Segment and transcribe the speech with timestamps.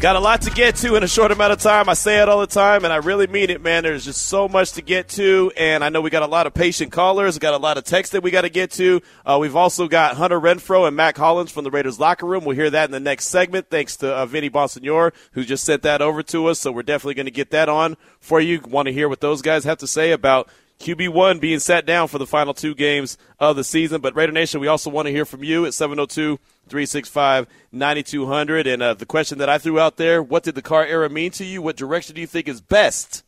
[0.00, 1.90] Got a lot to get to in a short amount of time.
[1.90, 3.82] I say it all the time, and I really mean it, man.
[3.82, 6.54] There's just so much to get to, and I know we got a lot of
[6.54, 7.38] patient callers.
[7.38, 9.02] Got a lot of texts that we got to get to.
[9.26, 12.46] Uh, we've also got Hunter Renfrow and Mack Hollins from the Raiders locker room.
[12.46, 15.82] We'll hear that in the next segment, thanks to uh, Vinny Bonsignore, who just sent
[15.82, 16.58] that over to us.
[16.60, 18.58] So we're definitely going to get that on for you.
[18.66, 20.48] Want to hear what those guys have to say about
[20.80, 24.00] QB1 being sat down for the final two games of the season.
[24.00, 26.38] But Raider Nation, we also want to hear from you at 702
[26.68, 28.66] 365 9200.
[28.66, 31.32] And uh, the question that I threw out there what did the Carr era mean
[31.32, 31.60] to you?
[31.60, 33.24] What direction do you think is best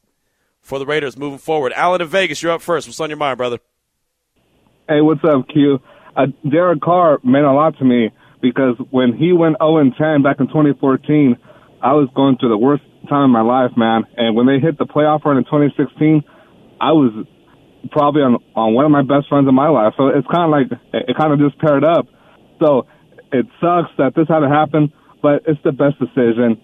[0.62, 1.74] for the Raiders moving forward?
[1.74, 2.88] Alan in Vegas, you're up first.
[2.88, 3.58] What's on your mind, brother?
[4.88, 5.78] Hey, what's up, Q?
[6.16, 10.40] Uh, Derek Carr meant a lot to me because when he went 0 10 back
[10.40, 11.36] in 2014,
[11.82, 14.05] I was going through the worst time in my life, man.
[14.16, 16.22] And when they hit the playoff run in 2016,
[16.80, 17.27] I was
[17.91, 19.94] probably on on one of my best friends in my life.
[19.97, 22.06] So it's kind of like it kind of just paired up.
[22.61, 22.86] So
[23.33, 26.61] it sucks that this had to happen, but it's the best decision.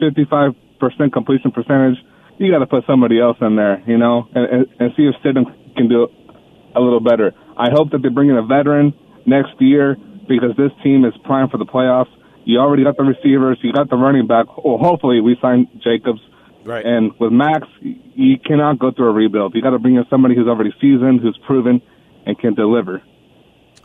[0.00, 1.98] Fifty-five percent completion percentage.
[2.38, 5.14] You got to put somebody else in there, you know, and, and, and see if
[5.24, 6.08] Stidham can do
[6.74, 7.32] a little better.
[7.56, 8.92] I hope that they bring in a veteran
[9.24, 9.96] next year
[10.28, 12.12] because this team is primed for the playoffs.
[12.44, 14.46] You already got the receivers, you got the running back.
[14.62, 16.20] Well, hopefully we sign Jacobs.
[16.66, 16.84] Right.
[16.84, 19.54] And with Max, you cannot go through a rebuild.
[19.54, 21.80] You got to bring in somebody who's already seasoned, who's proven,
[22.26, 23.02] and can deliver.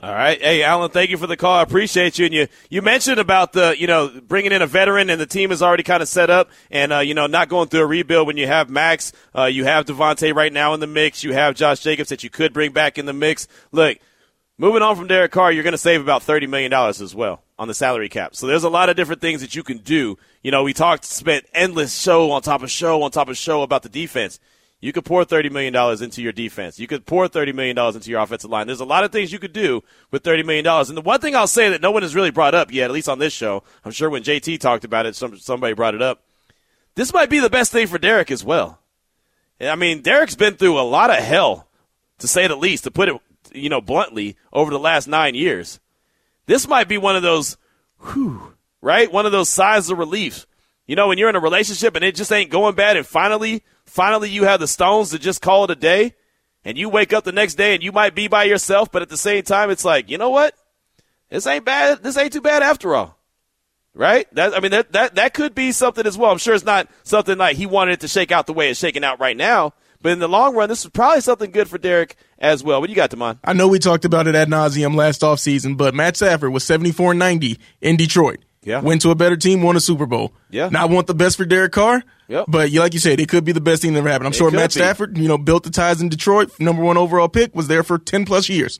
[0.04, 0.42] All right.
[0.42, 1.58] Hey, Alan, thank you for the call.
[1.58, 2.26] I appreciate you.
[2.26, 5.52] And you, you mentioned about the, you know, bringing in a veteran and the team
[5.52, 8.26] is already kind of set up and, uh, you know, not going through a rebuild
[8.26, 9.14] when you have Max.
[9.38, 11.24] Uh, you have Davante right now in the mix.
[11.24, 13.48] You have Josh Jacobs that you could bring back in the mix.
[13.72, 14.00] Look,
[14.62, 17.68] moving on from Derek Carr, you're going to save about $30 million as well on
[17.68, 18.36] the salary cap.
[18.36, 20.20] So there's a lot of different things that you can do.
[20.44, 23.64] You know, we talked, spent endless show on top of show on top of show
[23.64, 24.40] about the defense.
[24.80, 26.80] You could pour $30 million into your defense.
[26.80, 28.68] You could pour $30 million into your offensive line.
[28.68, 30.68] There's a lot of things you could do with $30 million.
[30.68, 32.92] And the one thing I'll say that no one has really brought up yet, at
[32.92, 36.04] least on this show, I'm sure when JT talked about it, some, somebody brought it
[36.04, 36.24] up.
[36.94, 38.80] This might be the best thing for Derek as well.
[39.60, 41.68] I mean, Derek's been through a lot of hell,
[42.20, 43.22] to say the least, to put it,
[43.54, 45.80] you know, bluntly, over the last nine years.
[46.46, 47.58] This might be one of those,
[48.00, 49.12] whew, right?
[49.12, 50.48] One of those sighs of relief.
[50.88, 53.64] You know, when you're in a relationship and it just ain't going bad, and finally
[53.86, 56.14] finally you have the stones to just call it a day
[56.64, 59.10] and you wake up the next day and you might be by yourself, but at
[59.10, 60.56] the same time, it's like, you know what?
[61.30, 62.04] This ain't bad.
[62.04, 63.18] This ain't too bad after all.
[63.94, 64.34] Right?
[64.36, 66.32] That, I mean, that, that, that could be something as well.
[66.32, 68.80] I'm sure it's not something like he wanted it to shake out the way it's
[68.80, 69.74] shaking out right now.
[70.02, 72.80] But in the long run, this is probably something good for Derek as well.
[72.80, 73.40] What do you got, Damon?
[73.44, 77.14] I know we talked about it ad nauseum last offseason, but Matt Stafford was 74
[77.14, 78.40] 90 in Detroit.
[78.64, 78.82] Yeah.
[78.82, 80.34] Went to a better team, won a Super Bowl.
[80.52, 80.70] Yeah.
[80.70, 82.04] Now I want the best for Derek Carr.
[82.28, 82.46] Yep.
[82.48, 84.28] But like you said, it could be the best thing that ever happened.
[84.28, 84.80] I'm It sure Matt be.
[84.80, 87.98] Stafford, you know, built the ties in Detroit, number one overall pick, was there for
[87.98, 88.80] 10 plus years.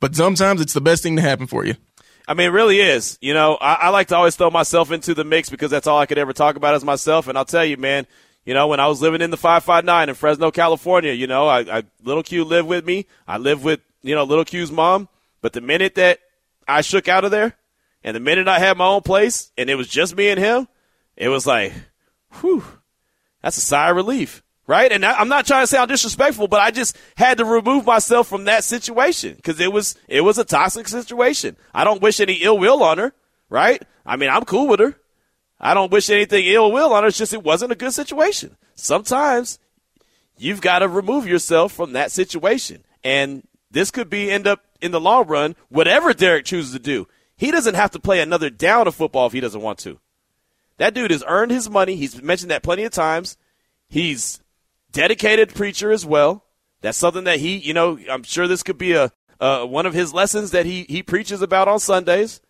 [0.00, 1.74] But sometimes it's the best thing to happen for you.
[2.26, 3.18] I mean, it really is.
[3.20, 5.98] You know, I, I like to always throw myself into the mix because that's all
[5.98, 7.26] I could ever talk about as myself.
[7.28, 8.06] And I'll tell you, man,
[8.48, 11.80] you know, when I was living in the 559 in Fresno, California, you know, I,
[11.80, 13.04] I little Q lived with me.
[13.26, 15.10] I lived with, you know, little Q's mom.
[15.42, 16.20] But the minute that
[16.66, 17.58] I shook out of there
[18.02, 20.66] and the minute I had my own place and it was just me and him,
[21.14, 21.74] it was like,
[22.40, 22.64] whew,
[23.42, 24.42] that's a sigh of relief.
[24.66, 24.90] Right?
[24.92, 28.28] And I, I'm not trying to sound disrespectful, but I just had to remove myself
[28.28, 31.58] from that situation because it was, it was a toxic situation.
[31.74, 33.12] I don't wish any ill will on her.
[33.50, 33.82] Right?
[34.06, 34.96] I mean, I'm cool with her.
[35.60, 37.08] I don't wish anything ill will on her.
[37.08, 38.56] It's just it wasn't a good situation.
[38.74, 39.58] Sometimes
[40.36, 42.84] you've got to remove yourself from that situation.
[43.02, 47.08] And this could be end up in the long run, whatever Derek chooses to do.
[47.36, 49.98] He doesn't have to play another down of football if he doesn't want to.
[50.78, 51.96] That dude has earned his money.
[51.96, 53.36] He's mentioned that plenty of times.
[53.88, 54.40] He's
[54.92, 56.44] dedicated preacher as well.
[56.80, 59.94] That's something that he, you know, I'm sure this could be a uh, one of
[59.94, 62.40] his lessons that he he preaches about on Sundays.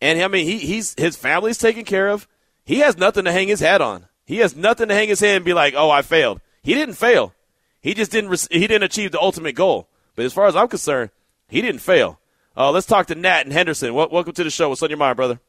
[0.00, 2.26] And I mean, he he's his family's taken care of.
[2.64, 4.06] He has nothing to hang his hat on.
[4.24, 6.94] He has nothing to hang his head and be like, "Oh, I failed." He didn't
[6.94, 7.34] fail.
[7.80, 9.88] He just didn't re- he didn't achieve the ultimate goal.
[10.14, 11.10] But as far as I'm concerned,
[11.48, 12.20] he didn't fail.
[12.56, 13.94] Uh, let's talk to Nat and Henderson.
[13.94, 14.68] Wel- welcome to the show.
[14.68, 15.40] What's on your mind, brother?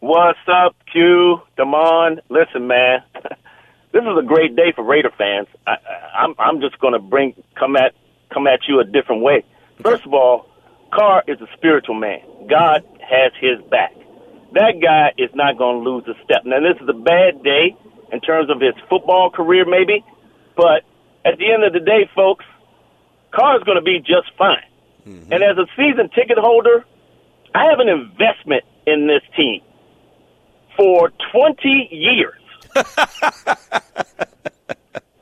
[0.00, 2.20] What's up, Q, Damon?
[2.28, 3.00] Listen, man,
[3.92, 5.48] this is a great day for Raider fans.
[5.66, 7.94] I, I, I'm I'm just going to bring come at
[8.32, 9.44] come at you a different way.
[9.82, 10.46] First of all,
[10.92, 12.20] Carr is a spiritual man.
[12.48, 13.94] God has his back.
[14.52, 16.44] that guy is not going to lose a step.
[16.44, 17.76] Now, this is a bad day
[18.12, 20.04] in terms of his football career, maybe,
[20.56, 20.82] but
[21.24, 22.44] at the end of the day, folks,
[23.34, 24.62] Carr is going to be just fine.
[25.06, 25.32] Mm-hmm.
[25.32, 26.84] And as a season ticket holder,
[27.54, 29.60] I have an investment in this team
[30.76, 32.40] for 20 years.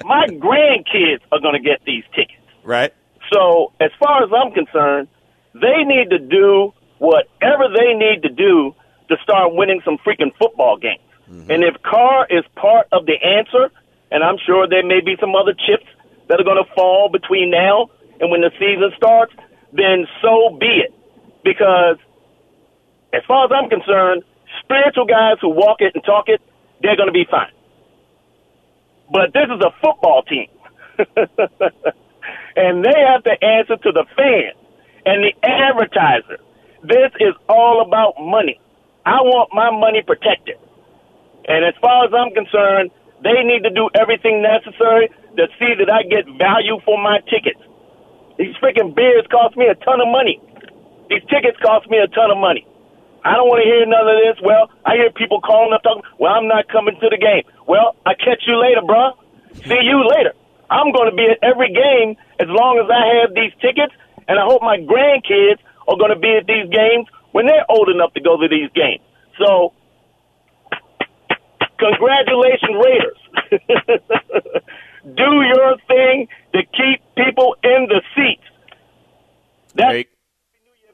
[0.05, 2.41] My grandkids are going to get these tickets.
[2.63, 2.93] Right.
[3.33, 5.09] So, as far as I'm concerned,
[5.55, 8.75] they need to do whatever they need to do
[9.09, 11.03] to start winning some freaking football games.
[11.31, 11.51] Mm-hmm.
[11.51, 13.71] And if Carr is part of the answer,
[14.11, 15.87] and I'm sure there may be some other chips
[16.29, 17.91] that are going to fall between now
[18.21, 19.33] and when the season starts,
[19.73, 20.95] then so be it.
[21.45, 21.97] Because
[23.13, 24.23] as far as I'm concerned,
[24.63, 26.41] spiritual guys who walk it and talk it,
[26.81, 27.53] they're going to be fine.
[29.13, 30.49] But this is a football team.
[32.57, 34.53] and they have to answer to the fan
[35.07, 36.39] and the advertiser.
[36.83, 38.61] This is all about money.
[39.05, 40.57] I want my money protected.
[41.49, 42.91] And as far as I'm concerned,
[43.23, 47.61] they need to do everything necessary to see that I get value for my tickets.
[48.39, 50.41] These freaking beers cost me a ton of money.
[51.09, 52.67] These tickets cost me a ton of money.
[53.25, 54.37] I don't want to hear none of this.
[54.45, 57.49] Well, I hear people calling up talking, well, I'm not coming to the game.
[57.65, 59.17] Well, I catch you later, bruh.
[59.65, 60.37] See you later.
[60.69, 63.93] I'm going to be at every game as long as I have these tickets,
[64.29, 67.89] and I hope my grandkids are going to be at these games when they're old
[67.89, 69.03] enough to go to these games.
[69.39, 69.73] So,
[71.79, 73.19] congratulations, Raiders.
[75.17, 78.43] Do your thing to keep people in the seats.
[79.75, 80.09] That's Great.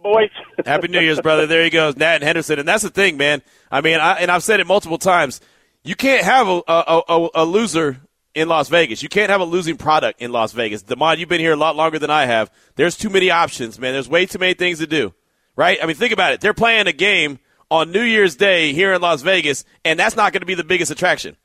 [0.02, 0.30] boys.
[0.66, 1.46] Happy New Year's, brother.
[1.46, 2.58] There he goes, Nat and Henderson.
[2.58, 3.42] And that's the thing, man.
[3.70, 5.40] I mean, I, and I've said it multiple times.
[5.84, 7.98] You can't have a, a, a, a loser
[8.34, 9.02] in Las Vegas.
[9.02, 10.82] You can't have a losing product in Las Vegas.
[10.82, 12.50] Demond, you've been here a lot longer than I have.
[12.76, 13.92] There's too many options, man.
[13.92, 15.14] There's way too many things to do,
[15.56, 15.78] right?
[15.82, 16.40] I mean, think about it.
[16.40, 17.38] They're playing a game
[17.70, 20.64] on New Year's Day here in Las Vegas, and that's not going to be the
[20.64, 21.36] biggest attraction,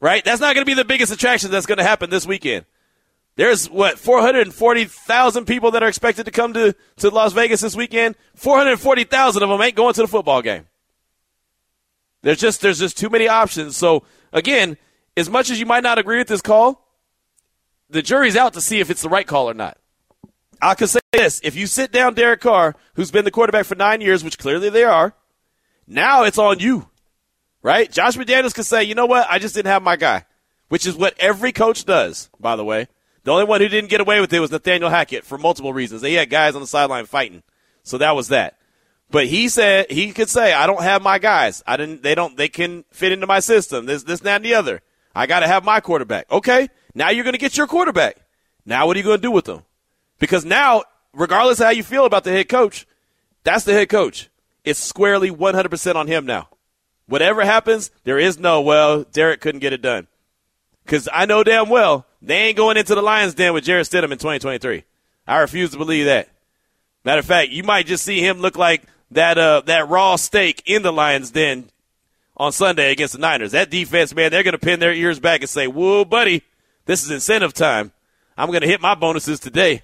[0.00, 0.24] right?
[0.24, 2.64] That's not going to be the biggest attraction that's going to happen this weekend.
[3.36, 8.14] There's what 440,000 people that are expected to come to, to Las Vegas this weekend.
[8.34, 10.66] 440,000 of them ain't going to the football game.
[12.22, 13.76] There's just there's just too many options.
[13.76, 14.76] So again,
[15.16, 16.86] as much as you might not agree with this call,
[17.90, 19.78] the jury's out to see if it's the right call or not.
[20.60, 23.74] I can say this: if you sit down Derek Carr, who's been the quarterback for
[23.74, 25.14] nine years, which clearly they are,
[25.86, 26.88] now it's on you,
[27.62, 27.90] right?
[27.90, 30.24] Josh McDaniels can say, you know what, I just didn't have my guy,
[30.68, 32.88] which is what every coach does, by the way.
[33.24, 36.00] The only one who didn't get away with it was Nathaniel Hackett for multiple reasons.
[36.00, 37.42] They had guys on the sideline fighting,
[37.82, 38.58] so that was that.
[39.10, 41.62] But he said he could say, "I don't have my guys.
[41.66, 42.02] I didn't.
[42.02, 42.36] They don't.
[42.36, 43.84] They can fit into my system.
[43.84, 44.80] This, this, that, and the other.
[45.14, 46.30] I got to have my quarterback.
[46.30, 48.16] Okay, now you're going to get your quarterback.
[48.64, 49.62] Now what are you going to do with them?
[50.18, 52.86] Because now, regardless of how you feel about the head coach,
[53.44, 54.30] that's the head coach.
[54.64, 56.48] It's squarely 100% on him now.
[57.06, 60.06] Whatever happens, there is no, well, Derek couldn't get it done.
[60.84, 64.12] Because I know damn well they ain't going into the Lions den with Jarrett Stidham
[64.12, 64.84] in 2023.
[65.26, 66.28] I refuse to believe that.
[67.04, 70.62] Matter of fact, you might just see him look like that uh, that raw steak
[70.66, 71.68] in the Lions den
[72.42, 73.52] on Sunday against the Niners.
[73.52, 76.42] That defense, man, they're going to pin their ears back and say, "Whoa, buddy,
[76.86, 77.92] this is incentive time.
[78.36, 79.82] I'm going to hit my bonuses today."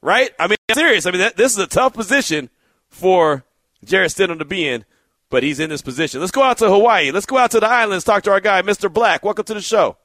[0.00, 0.30] Right?
[0.38, 1.06] I mean, I'm serious.
[1.06, 2.50] I mean, that, this is a tough position
[2.88, 3.42] for
[3.84, 4.84] Jarrett Stidham to be in,
[5.28, 6.20] but he's in this position.
[6.20, 7.10] Let's go out to Hawaii.
[7.10, 8.04] Let's go out to the islands.
[8.04, 8.92] Talk to our guy, Mr.
[8.92, 9.24] Black.
[9.24, 9.96] Welcome to the show.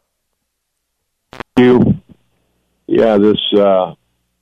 [1.58, 2.02] You,
[2.88, 3.38] yeah, this.
[3.56, 3.94] uh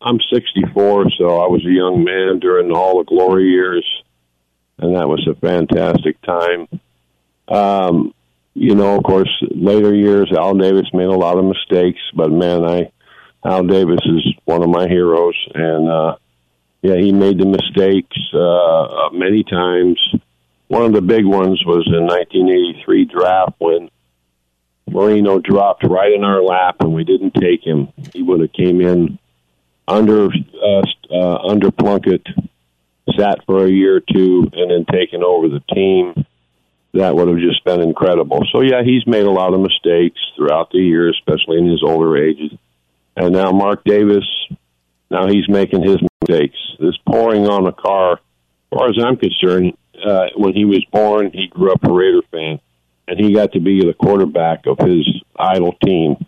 [0.04, 3.86] I'm 64, so I was a young man during all the glory years,
[4.80, 6.68] and that was a fantastic time.
[7.52, 8.14] Um,
[8.54, 12.64] you know, of course, later years, Al Davis made a lot of mistakes, but man,
[12.66, 12.92] I
[13.44, 16.16] Al Davis is one of my heroes, and uh,
[16.82, 20.00] yeah, he made the mistakes uh, many times.
[20.68, 23.90] One of the big ones was in 1983 draft when
[24.90, 27.90] Marino dropped right in our lap, and we didn't take him.
[28.14, 29.20] He would have came in
[29.88, 32.26] under uh, uh, under Plunkett,
[33.18, 36.26] sat for a year or two, and then taken over the team
[36.94, 38.46] that would have just been incredible.
[38.52, 42.18] So yeah, he's made a lot of mistakes throughout the years, especially in his older
[42.18, 42.52] ages.
[43.16, 44.26] And now Mark Davis,
[45.10, 46.58] now he's making his mistakes.
[46.80, 51.32] This pouring on a Carr, as far as I'm concerned, uh, when he was born,
[51.34, 52.60] he grew up a Raider fan,
[53.08, 55.06] and he got to be the quarterback of his
[55.38, 56.26] idol team.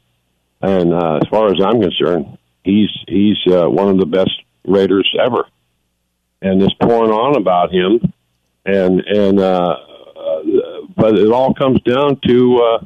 [0.62, 4.32] And uh, as far as I'm concerned, he's he's uh, one of the best
[4.65, 5.46] Raiders ever.
[6.41, 8.13] And this pouring on about him,
[8.65, 9.77] and and uh,
[10.96, 12.86] but it all comes down to uh,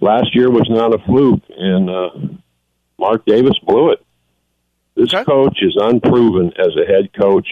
[0.00, 2.10] last year was not a fluke, and uh,
[2.98, 4.04] Mark Davis blew it.
[4.94, 5.24] This okay.
[5.24, 7.48] coach is unproven as a head coach.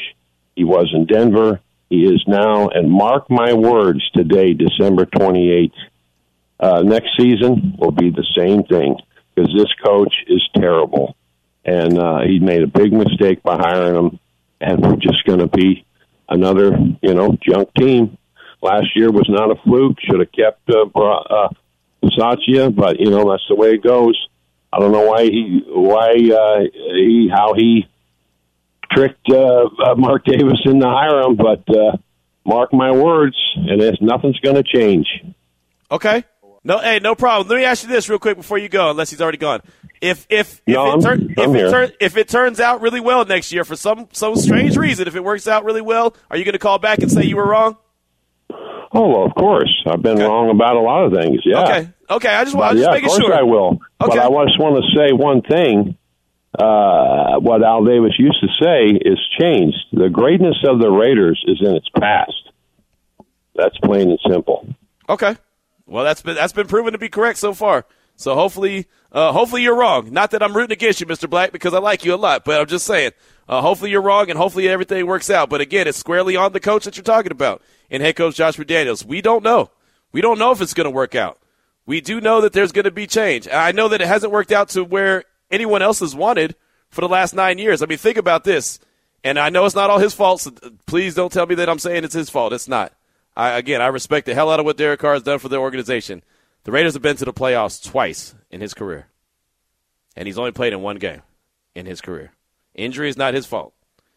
[0.55, 1.61] He was in Denver.
[1.89, 5.73] He is now, and mark my words today, December 28th,
[6.61, 8.97] uh, next season will be the same thing
[9.35, 11.17] because this coach is terrible.
[11.65, 14.19] And uh, he made a big mistake by hiring him,
[14.61, 15.87] and we're just going to be
[16.29, 18.19] another, you know, junk team.
[18.61, 19.99] Last year was not a fluke.
[20.01, 21.49] Should have kept uh, uh,
[22.19, 24.19] Satya, but you know that's the way it goes.
[24.73, 27.87] I don't know why he, why uh, he, how he
[28.93, 31.97] tricked uh, uh, Mark Davis into hire him, but uh,
[32.45, 35.07] mark my words, and it's, nothing's going to change.
[35.91, 36.25] Okay.
[36.65, 37.49] No, hey, no problem.
[37.49, 39.63] Let me ask you this real quick before you go, unless he's already gone.
[40.01, 43.75] If if if, it, if, it, if it turns out really well next year for
[43.75, 46.79] some some strange reason, if it works out really well, are you going to call
[46.79, 47.77] back and say you were wrong?
[48.93, 50.25] Oh, well, of course, I've been Okay.
[50.25, 51.41] wrong about a lot of things.
[51.45, 51.89] Yeah, Okay.
[52.11, 52.29] Okay.
[52.35, 52.79] I just want.
[52.79, 53.35] Just yeah, course sure.
[53.35, 53.79] I will.
[54.03, 54.17] Okay.
[54.17, 54.19] But.
[54.19, 55.97] I just want to say one thing.
[56.59, 59.77] Uh, what Al Davis used to say is changed.
[59.93, 62.33] The greatness of the Raiders is in its past.
[63.55, 64.67] That's plain and simple.
[65.09, 65.37] Okay.
[65.87, 67.85] Well, that's been that's been proven to be correct so far.
[68.17, 70.13] So hopefully, uh, hopefully you're wrong.
[70.13, 71.29] Not that I'm rooting against you, Mr.
[71.31, 72.45] Black, because I like you a lot.
[72.45, 73.13] But I'm just saying,
[73.49, 75.49] uh, hopefully you're wrong, and hopefully everything works out.
[75.49, 78.57] But again, it's squarely on the coach that you're talking about, and head coach Josh
[78.57, 79.05] McDaniels.
[79.05, 79.71] We don't know.
[80.13, 81.39] We don't know if it's going to work out.
[81.87, 83.49] We do know that there's going to be change.
[83.49, 86.55] I know that it hasn't worked out to where anyone else has wanted
[86.91, 87.83] for the last nine years.
[87.83, 88.79] I mean, think about this.
[89.25, 90.43] And I know it's not all his fault.
[90.43, 90.53] So
[90.87, 92.53] please don't tell me that I'm saying it's his fault.
[92.53, 92.93] It's not.
[93.37, 95.57] I, again, I respect the hell out of what Derek Carr has done for the
[95.57, 96.23] organization.
[96.65, 99.07] The Raiders have been to the playoffs twice in his career,
[100.17, 101.23] and he's only played in one game
[101.75, 102.33] in his career.
[102.79, 103.75] Injury is not his fault.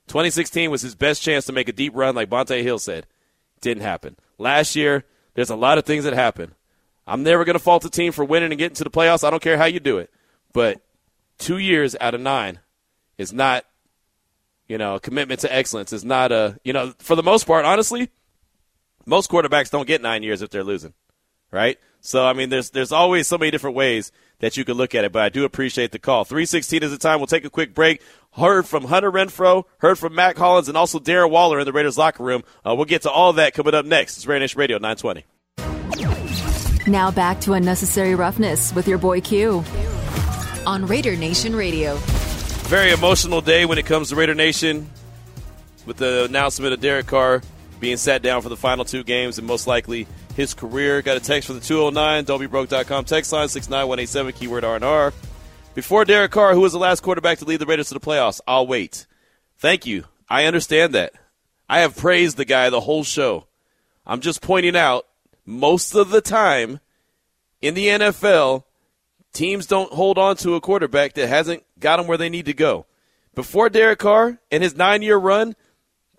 [0.07, 3.07] 2016 was his best chance to make a deep run, like Bonte Hill said.
[3.59, 4.15] Didn't happen.
[4.37, 6.53] Last year, there's a lot of things that happened.
[7.07, 9.23] I'm never going to fault the team for winning and getting to the playoffs.
[9.23, 10.11] I don't care how you do it.
[10.53, 10.81] But
[11.37, 12.59] two years out of nine
[13.17, 13.65] is not,
[14.67, 15.91] you know, a commitment to excellence.
[15.91, 18.09] Is not a, you know, for the most part, honestly,
[19.05, 20.93] most quarterbacks don't get nine years if they're losing,
[21.51, 21.79] right?
[22.01, 24.11] So I mean, there's there's always so many different ways
[24.41, 25.11] that you could look at it.
[25.11, 26.25] But I do appreciate the call.
[26.25, 27.19] Three sixteen is the time.
[27.19, 28.01] We'll take a quick break.
[28.31, 31.97] Heard from Hunter Renfrow, heard from Mack Hollins, and also Darren Waller in the Raiders
[31.97, 32.43] locker room.
[32.65, 34.17] Uh, we'll get to all that coming up next.
[34.17, 35.25] It's Raider Nation Radio 920.
[36.87, 39.63] Now back to Unnecessary Roughness with your boy Q
[40.65, 41.95] on Raider Nation Radio.
[42.67, 44.89] Very emotional day when it comes to Raider Nation
[45.85, 47.41] with the announcement of Derek Carr
[47.79, 51.01] being sat down for the final two games and most likely his career.
[51.01, 55.13] Got a text from the 209 WBroke.com text line 69187 keyword R&R.
[55.73, 58.41] Before Derek Carr, who was the last quarterback to lead the Raiders to the playoffs?
[58.45, 59.05] I'll wait.
[59.57, 60.05] Thank you.
[60.29, 61.13] I understand that.
[61.69, 63.47] I have praised the guy the whole show.
[64.05, 65.05] I'm just pointing out
[65.45, 66.79] most of the time
[67.61, 68.63] in the NFL,
[69.33, 72.53] teams don't hold on to a quarterback that hasn't got them where they need to
[72.53, 72.85] go.
[73.35, 75.55] Before Derek Carr and his nine year run,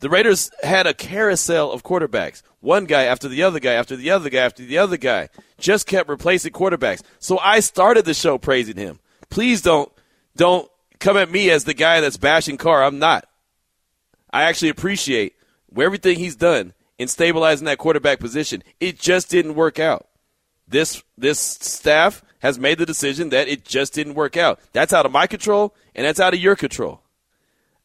[0.02, 2.42] the Raiders had a carousel of quarterbacks.
[2.58, 5.28] One guy after the other guy after the other guy after the other guy.
[5.58, 7.02] Just kept replacing quarterbacks.
[7.20, 8.98] So I started the show praising him.
[9.30, 9.92] Please don't
[10.34, 10.68] don't
[10.98, 12.82] come at me as the guy that's bashing Carr.
[12.82, 13.28] I'm not.
[14.32, 15.34] I actually appreciate
[15.80, 18.64] everything he's done in stabilizing that quarterback position.
[18.80, 20.08] It just didn't work out.
[20.66, 24.58] This this staff has made the decision that it just didn't work out.
[24.72, 27.02] That's out of my control and that's out of your control.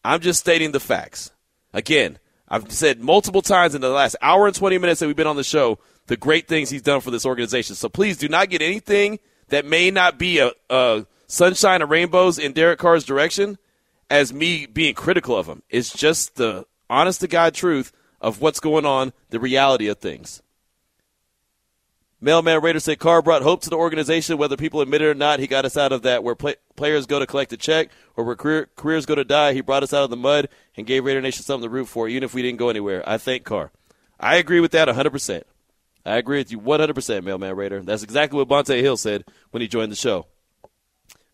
[0.03, 1.29] I'm just stating the facts.
[1.77, 2.17] Again,
[2.50, 5.36] I've said multiple times in the last hour and 20 minutes that we've been on
[5.36, 7.75] the show the great things he's done for this organization.
[7.75, 9.19] So please do not get anything
[9.50, 13.60] that may not be a, a sunshine and rainbows in Derek Carr's direction
[14.10, 15.62] as me being critical of him.
[15.69, 20.41] It's just the honest to God truth of what's going on, the reality of things.
[22.19, 25.39] Mailman Raider said Carr brought hope to the organization, whether people admit it or not.
[25.39, 28.24] He got us out of that where play, players go to collect a check or
[28.24, 29.53] where career, careers go to die.
[29.53, 32.07] He brought us out of the mud and gave Raider Nation something to root for,
[32.07, 33.07] even if we didn't go anywhere.
[33.07, 33.71] I thank Carr.
[34.19, 35.43] I agree with that 100%.
[36.07, 37.83] I agree with you 100%, Mailman Raider.
[37.83, 40.25] That's exactly what Bonte Hill said when he joined the show.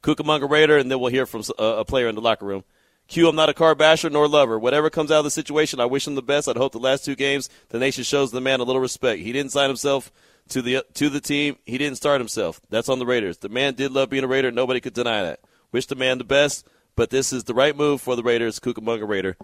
[0.01, 2.65] Cucamonga Raider, and then we'll hear from uh, a player in the locker room.
[3.07, 4.59] Q, I'm not a Carr basher nor lover.
[4.59, 6.49] Whatever comes out of the situation, I wish him the best.
[6.49, 9.21] I'd hope the last two games the nation shows the man a little respect.
[9.21, 10.11] He didn't sign himself
[10.50, 11.57] to the to the team.
[11.65, 12.62] He didn't start himself.
[12.69, 13.38] That's on the Raiders.
[13.38, 14.51] The man did love being a Raider.
[14.51, 15.39] Nobody could deny that.
[15.71, 18.59] Wish the man the best, but this is the right move for the Raiders.
[18.59, 19.38] Cucamonga Raider.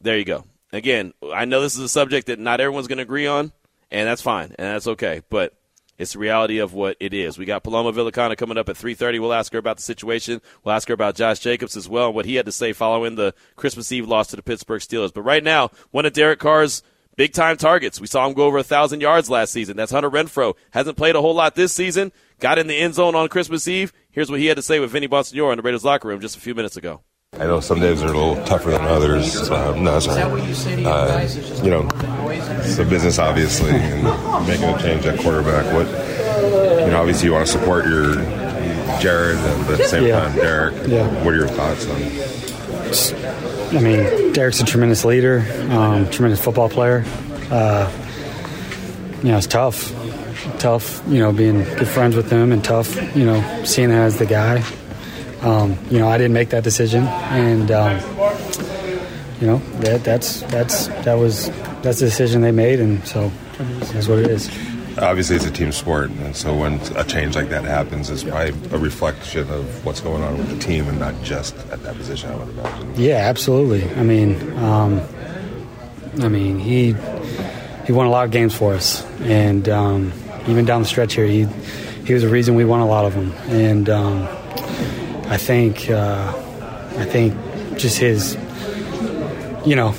[0.00, 0.44] There you go.
[0.72, 3.52] Again, I know this is a subject that not everyone's going to agree on,
[3.90, 5.22] and that's fine, and that's okay.
[5.30, 5.54] But
[5.96, 7.38] it's the reality of what it is.
[7.38, 9.20] We got Paloma Villicana coming up at 3.30.
[9.20, 10.42] We'll ask her about the situation.
[10.64, 13.14] We'll ask her about Josh Jacobs as well and what he had to say following
[13.14, 15.14] the Christmas Eve loss to the Pittsburgh Steelers.
[15.14, 16.82] But right now, one of Derek Carr's
[17.16, 18.00] big-time targets.
[18.00, 19.76] We saw him go over a 1,000 yards last season.
[19.76, 20.54] That's Hunter Renfrow.
[20.70, 22.12] Hasn't played a whole lot this season.
[22.40, 23.92] Got in the end zone on Christmas Eve.
[24.10, 26.36] Here's what he had to say with Vinny Bonsignore in the Raiders locker room just
[26.36, 27.00] a few minutes ago.
[27.34, 29.50] I know some days are a little tougher than others.
[29.50, 30.22] Uh, no, sorry.
[30.22, 31.20] Uh,
[31.64, 31.88] you know,
[32.62, 34.04] it's a business, obviously, and
[34.46, 35.64] making a change at quarterback.
[35.74, 38.14] What, you know, obviously you want to support your
[39.00, 40.20] Jarrett, but at the same yeah.
[40.20, 40.86] time, Derek.
[40.86, 41.06] Yeah.
[41.24, 42.00] What are your thoughts on?
[43.74, 47.04] I mean, Derek's a tremendous leader, um, tremendous football player.
[47.50, 47.90] Uh,
[49.22, 49.92] you know, it's tough.
[50.58, 54.18] Tough, you know, being good friends with him, and tough, you know, seeing him as
[54.18, 54.64] the guy.
[55.40, 58.00] Um, you know, I didn't make that decision, and um,
[59.40, 61.50] you know that that's that's that was
[61.82, 64.48] that's the decision they made, and so that's what it is.
[64.96, 68.50] Obviously, it's a team sport, and so when a change like that happens, it's probably
[68.70, 72.30] a reflection of what's going on with the team, and not just at that position.
[72.30, 72.94] I would imagine.
[72.94, 73.90] Yeah, absolutely.
[73.94, 75.02] I mean, um,
[76.20, 76.94] I mean, he
[77.86, 80.12] he won a lot of games for us, and um,
[80.46, 81.46] even down the stretch here, he
[82.06, 84.28] he was the reason we won a lot of them, and um,
[85.26, 86.32] I think uh,
[86.98, 87.34] I think
[87.76, 88.34] just his,
[89.66, 89.92] you know,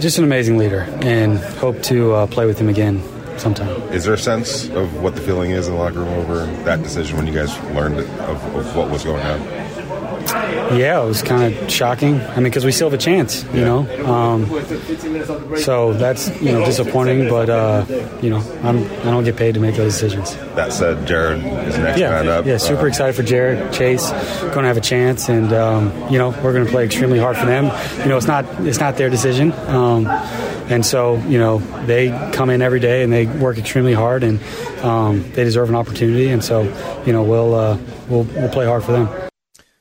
[0.00, 3.02] just an amazing leader, and hope to uh, play with him again
[3.38, 3.68] sometime.
[3.92, 6.82] Is there a sense of what the feeling is in the locker room over that
[6.82, 9.64] decision when you guys learned of, of what was going on?
[10.72, 12.20] Yeah, it was kind of shocking.
[12.20, 13.80] I mean, because we still have a chance, you know.
[14.06, 14.46] Um,
[15.58, 17.84] so that's you know disappointing, but uh,
[18.22, 20.34] you know I'm I don't get paid to make those decisions.
[20.54, 22.46] That said, Jarrett is next yeah, man up.
[22.46, 24.10] Yeah, super uh, excited for Jared Chase.
[24.40, 27.36] Going to have a chance, and um, you know we're going to play extremely hard
[27.36, 27.64] for them.
[28.00, 29.52] You know it's not it's not their decision.
[29.52, 30.06] Um,
[30.68, 34.40] and so, you know, they come in every day and they work extremely hard, and
[34.82, 36.28] um, they deserve an opportunity.
[36.28, 36.62] And so,
[37.04, 37.78] you know, we'll uh,
[38.08, 39.08] we'll we'll play hard for them.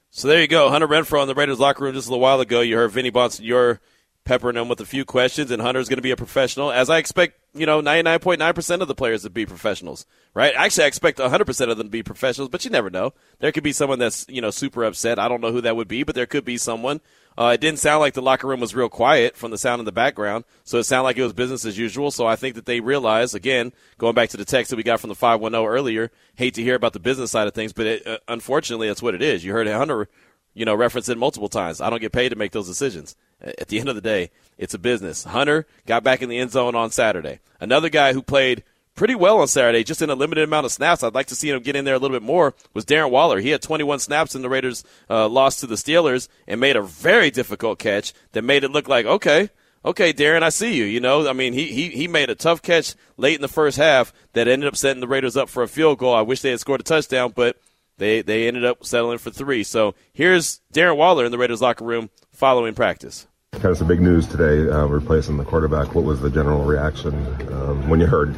[0.10, 0.70] So there you go.
[0.70, 2.62] Hunter Renfrow in the Raiders locker room just a little while ago.
[2.62, 3.80] You heard Vinny Bonsignore
[4.26, 6.98] peppering him with a few questions, and Hunter's going to be a professional, as I
[6.98, 10.54] expect, you know, 99.9% of the players to be professionals, right?
[10.56, 13.14] Actually, I expect 100% of them to be professionals, but you never know.
[13.40, 15.20] There could be someone that's, you know, super upset.
[15.20, 17.02] I don't know who that would be, but there could be someone.
[17.38, 19.86] Uh, it didn't sound like the locker room was real quiet from the sound in
[19.86, 22.12] the background, so it sounded like it was business as usual.
[22.12, 25.00] So I think that they realized, again, going back to the text that we got
[25.00, 28.08] from the 510 earlier, hate to hear about the business side of things, but it,
[28.08, 29.44] uh, unfortunately, that's what it is.
[29.44, 30.08] You heard Hunter
[30.54, 31.82] you know, reference it multiple times.
[31.82, 33.16] I don't get paid to make those decisions.
[33.42, 35.24] At the end of the day, it's a business.
[35.24, 37.40] Hunter got back in the end zone on Saturday.
[37.60, 38.64] Another guy who played
[38.96, 41.04] pretty well on Saturday, just in a limited amount of snaps.
[41.04, 42.54] I'd like to see him get in there a little bit more.
[42.74, 43.40] Was Darren Waller?
[43.40, 46.82] He had 21 snaps in the Raiders' uh, loss to the Steelers and made a
[46.82, 49.50] very difficult catch that made it look like okay.
[49.86, 50.86] Okay, Darren, I see you.
[50.86, 53.76] You know, I mean, he, he, he made a tough catch late in the first
[53.76, 56.16] half that ended up setting the Raiders up for a field goal.
[56.16, 57.58] I wish they had scored a touchdown, but
[57.98, 59.64] they they ended up settling for three.
[59.64, 63.28] So here's Darren Waller in the Raiders locker room following practice.
[63.54, 65.96] Kind of some big news today, uh, replacing the quarterback.
[65.96, 67.14] What was the general reaction
[67.54, 68.36] um, when you heard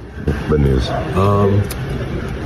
[0.49, 0.87] the news?
[1.17, 1.63] Um,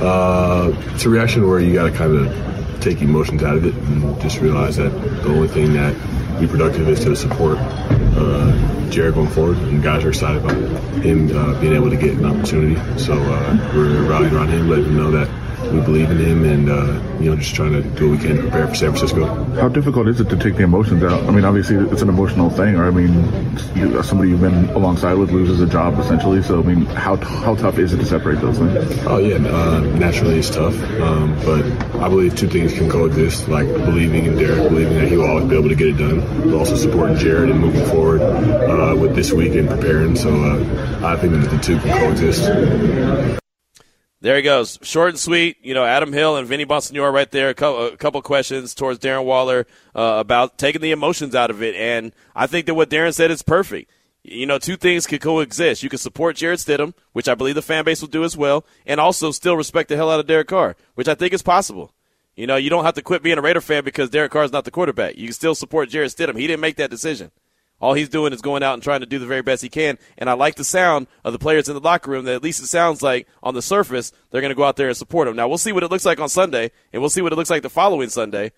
[0.00, 3.74] uh, it's a reaction where you got to kind of take emotions out of it
[3.74, 5.94] and just realize that the only thing that
[6.40, 10.56] be productive is to support uh, Jarrett going forward, and guys are excited about
[11.02, 12.76] him uh, being able to get an opportunity.
[12.98, 15.28] So uh, we're rallying around him, letting him know that
[15.72, 18.36] we believe in him, and uh, you know, just trying to do what we can
[18.36, 19.26] to prepare for San Francisco.
[19.54, 21.22] How difficult is it to take the emotions out?
[21.24, 22.76] I mean, obviously it's an emotional thing.
[22.76, 23.12] Or I mean,
[24.02, 26.42] somebody you've been alongside with loses a job essentially.
[26.42, 28.98] So I mean, how how tough is it to separate those things?
[29.06, 31.64] Oh yeah, uh, naturally it's tough, um, but
[32.00, 35.46] I believe two things can coexist: like believing in Derek, believing that he will always
[35.46, 39.14] be able to get it done, but also supporting Jarrett and moving forward uh, with
[39.14, 40.16] this week and preparing.
[40.16, 43.39] So uh, I think that the two can coexist.
[44.22, 44.78] There he goes.
[44.82, 45.56] Short and sweet.
[45.62, 47.48] You know, Adam Hill and Vinny Bonsignore right there.
[47.48, 51.62] A couple, a couple questions towards Darren Waller uh, about taking the emotions out of
[51.62, 51.74] it.
[51.74, 53.90] And I think that what Darren said is perfect.
[54.22, 55.82] You know, two things could coexist.
[55.82, 58.66] You can support Jarrett Stidham, which I believe the fan base will do as well,
[58.84, 61.94] and also still respect the hell out of Derek Carr, which I think is possible.
[62.36, 64.52] You know, you don't have to quit being a Raider fan because Derek Carr is
[64.52, 65.16] not the quarterback.
[65.16, 66.38] You can still support Jarrett Stidham.
[66.38, 67.30] He didn't make that decision.
[67.80, 69.98] All he's doing is going out and trying to do the very best he can.
[70.18, 72.62] And I like the sound of the players in the locker room that at least
[72.62, 75.36] it sounds like on the surface they're going to go out there and support him.
[75.36, 77.50] Now we'll see what it looks like on Sunday, and we'll see what it looks
[77.50, 78.52] like the following Sunday.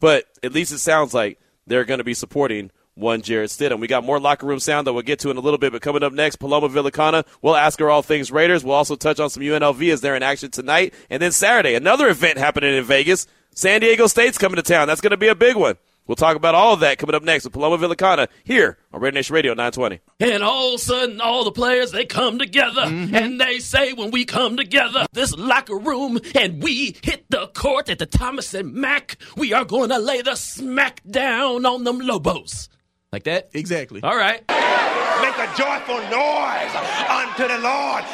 [0.00, 3.80] But at least it sounds like they're going to be supporting one Jarrett Stidham.
[3.80, 5.82] We got more locker room sound that we'll get to in a little bit, but
[5.82, 7.24] coming up next, Paloma Villicana.
[7.40, 8.64] We'll ask her all things Raiders.
[8.64, 10.94] We'll also touch on some UNLV as they're in action tonight.
[11.08, 13.26] And then Saturday, another event happening in Vegas.
[13.54, 14.88] San Diego State's coming to town.
[14.88, 15.76] That's going to be a big one.
[16.08, 19.12] We'll talk about all of that coming up next with Paloma Villicana here on Red
[19.12, 20.00] Nation Radio 920.
[20.20, 23.14] And all of a sudden, all the players, they come together mm-hmm.
[23.14, 27.90] and they say, when we come together, this locker room, and we hit the court
[27.90, 31.98] at the Thomas and Mack, we are going to lay the smack down on them
[32.00, 32.70] Lobos.
[33.12, 33.50] Like that?
[33.52, 34.00] Exactly.
[34.02, 34.40] All right.
[34.48, 36.74] Make a joyful noise
[37.10, 38.04] unto the Lord.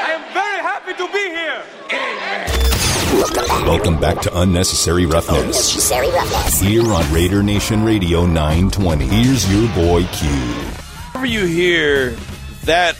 [0.00, 1.62] I am very happy to be here.
[1.92, 2.81] Amen.
[3.12, 5.38] Welcome back to Unnecessary Roughness.
[5.38, 6.60] Unnecessary Roughness.
[6.60, 9.04] Here on Raider Nation Radio 920.
[9.04, 10.28] Here's your boy Q.
[11.12, 12.16] Whenever you hear
[12.64, 12.96] that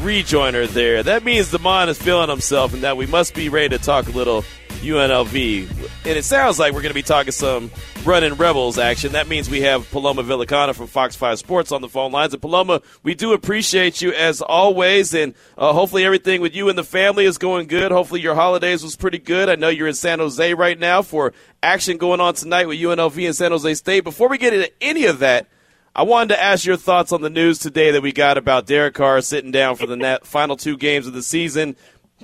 [0.00, 3.84] rejoiner there, that means Damon is feeling himself and that we must be ready to
[3.84, 4.46] talk a little
[4.82, 5.68] UNLV.
[6.04, 7.70] And it sounds like we're going to be talking some
[8.04, 9.12] Runnin' Rebels action.
[9.12, 12.32] That means we have Paloma Villicana from Fox 5 Sports on the phone lines.
[12.34, 15.14] And Paloma, we do appreciate you as always.
[15.14, 17.92] And uh, hopefully everything with you and the family is going good.
[17.92, 19.48] Hopefully your holidays was pretty good.
[19.48, 23.24] I know you're in San Jose right now for action going on tonight with UNLV
[23.24, 24.04] and San Jose State.
[24.04, 25.46] Before we get into any of that,
[25.94, 28.94] I wanted to ask your thoughts on the news today that we got about Derek
[28.94, 31.76] Carr sitting down for the final two games of the season,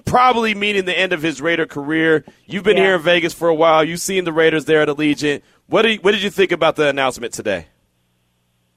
[0.05, 2.25] probably meaning the end of his Raider career.
[2.47, 2.85] You've been Yeah.
[2.85, 3.85] here in Vegas for a while.
[3.85, 5.43] You've seen the Raiders there at Allegiant.
[5.67, 7.67] What did, what did you think about the announcement today?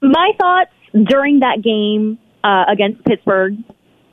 [0.00, 0.70] My thoughts
[1.08, 3.54] during that game uh, against Pittsburgh,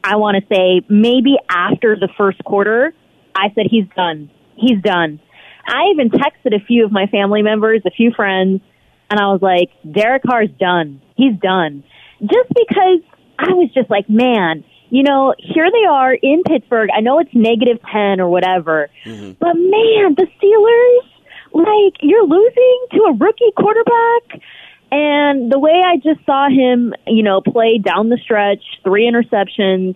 [0.04, 2.94] I want to say maybe after the first quarter,
[3.36, 4.30] I said he's done.
[4.56, 5.20] He's done.
[5.68, 8.62] I even texted a few of my family members, a few friends,
[9.10, 11.02] and I was like, Derek Carr's done.
[11.16, 11.84] He's done.
[12.22, 13.00] Just because
[13.38, 16.90] I was just like, man, you know, here they are in Pittsburgh.
[16.96, 19.32] I know it's negative 10 or whatever, mm-hmm.
[19.40, 21.10] but man, the Steelers,
[21.54, 24.42] like, you're losing to a rookie quarterback.
[24.92, 29.96] And the way I just saw him, you know, play down the stretch, three interceptions,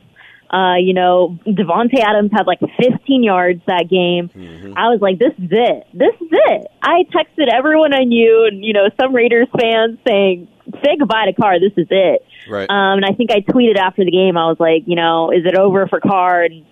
[0.53, 4.29] uh, you know, Davante Adams had like 15 yards that game.
[4.77, 5.87] I was like, this is it.
[5.93, 6.67] This is it.
[6.79, 10.47] I texted everyone I knew and, you know, some Raiders fans saying,
[10.85, 11.59] say goodbye to Carr.
[11.59, 12.23] This is it.
[12.47, 12.69] Right.
[12.69, 15.43] Um, and I think I tweeted after the game, I was like, you know, is
[15.43, 16.43] it over for Carr?
[16.43, 16.65] And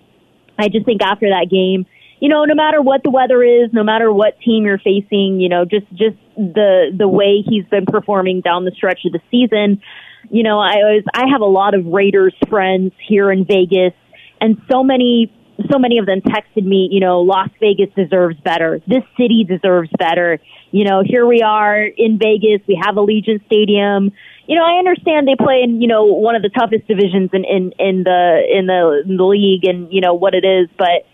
[0.56, 1.84] I just think after that game,
[2.20, 5.48] you know, no matter what the weather is, no matter what team you're facing, you
[5.48, 9.82] know, just just the the way he's been performing down the stretch of the season,
[10.30, 13.94] you know, I was I have a lot of Raiders friends here in Vegas,
[14.40, 15.32] and so many
[15.70, 18.80] so many of them texted me, you know, Las Vegas deserves better.
[18.86, 20.40] This city deserves better.
[20.70, 22.66] You know, here we are in Vegas.
[22.66, 24.12] We have Allegiant Stadium.
[24.46, 27.44] You know, I understand they play in, you know, one of the toughest divisions in,
[27.44, 31.06] in, in the, in the, in the league and, you know, what it is, but,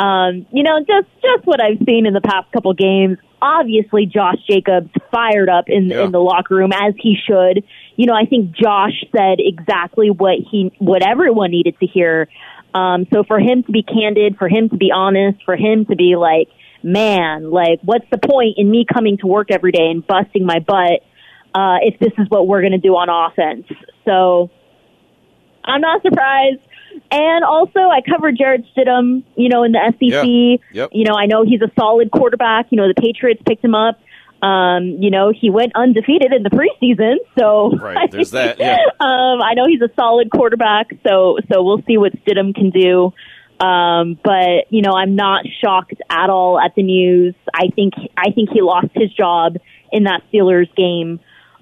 [0.00, 3.18] um, you know, just, just what I've seen in the past couple games.
[3.40, 7.64] Obviously, Josh Jacobs fired up in, in the locker room as he should.
[7.96, 12.28] You know, I think Josh said exactly what he, what everyone needed to hear.
[12.74, 15.96] Um, so for him to be candid, for him to be honest, for him to
[15.96, 16.48] be like,
[16.82, 20.60] man, like, what's the point in me coming to work every day and busting my
[20.60, 21.02] butt,
[21.54, 23.66] uh, if this is what we're going to do on offense?
[24.04, 24.50] So
[25.64, 26.60] I'm not surprised.
[27.10, 30.00] And also, I covered Jarrett Stidham, you know, in the SEC.
[30.10, 30.56] Yeah.
[30.72, 30.90] Yep.
[30.92, 32.66] You know, I know he's a solid quarterback.
[32.70, 33.98] You know, the Patriots picked him up.
[34.42, 38.76] Um, you know, he went undefeated in the preseason, so Right, there's that, yeah.
[39.00, 43.14] um, I know he's a solid quarterback, so so we'll see what Stidham can do.
[43.58, 47.34] Um, but you know, I'm not shocked at all at the news.
[47.54, 49.56] I think I think he lost his job
[49.90, 51.18] in that Steelers game,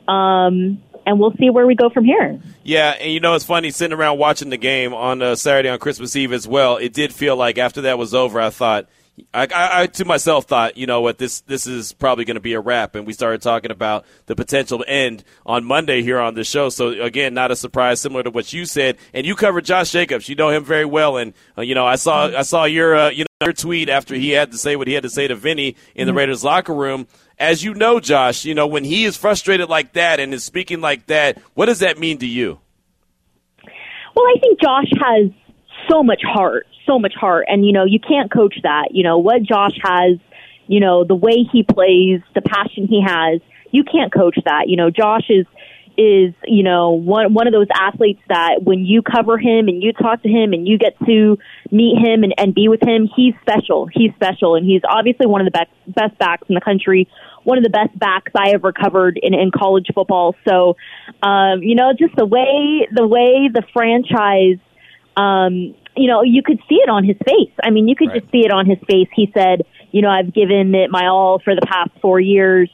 [0.09, 2.40] um, and we'll see where we go from here.
[2.62, 5.79] Yeah, and you know it's funny sitting around watching the game on uh, Saturday on
[5.79, 6.77] Christmas Eve as well.
[6.77, 8.87] It did feel like after that was over, I thought.
[9.33, 12.40] I, I, I to myself thought, you know what, this this is probably going to
[12.40, 16.35] be a wrap, and we started talking about the potential end on Monday here on
[16.35, 16.69] the show.
[16.69, 20.29] So again, not a surprise, similar to what you said, and you covered Josh Jacobs.
[20.29, 23.11] You know him very well, and uh, you know I saw I saw your uh,
[23.11, 25.37] you know your tweet after he had to say what he had to say to
[25.37, 26.17] Vinny in the Mhm.
[26.17, 27.07] Raiders locker room.
[27.38, 30.81] As you know, Josh, you know when he is frustrated like that and is speaking
[30.81, 32.61] like that, what does that mean to you?
[34.14, 35.31] Well, I think Josh has
[35.90, 38.88] so much heart, so much heart, and you know you can't coach that.
[38.92, 40.18] You know what Josh has,
[40.66, 43.40] you know the way he plays, the passion he has.
[43.73, 44.68] You can't coach that.
[44.68, 45.47] You know Josh is
[45.96, 49.92] is you know one one of those athletes that when you cover him and you
[49.92, 51.38] talk to him and you get to
[51.70, 53.88] meet him and, and be with him, he's special.
[53.92, 57.09] He's special, and he's obviously one of the best best backs in the country.
[57.44, 60.35] One of the best backs I ever covered in, in college football.
[60.48, 60.76] So,
[61.22, 64.59] um, you know, just the way the way the franchise
[65.16, 67.52] um, you know, you could see it on his face.
[67.62, 69.09] I mean, you could just see it on his face.
[69.14, 72.68] He said, you know, I've given it my all for the past four years.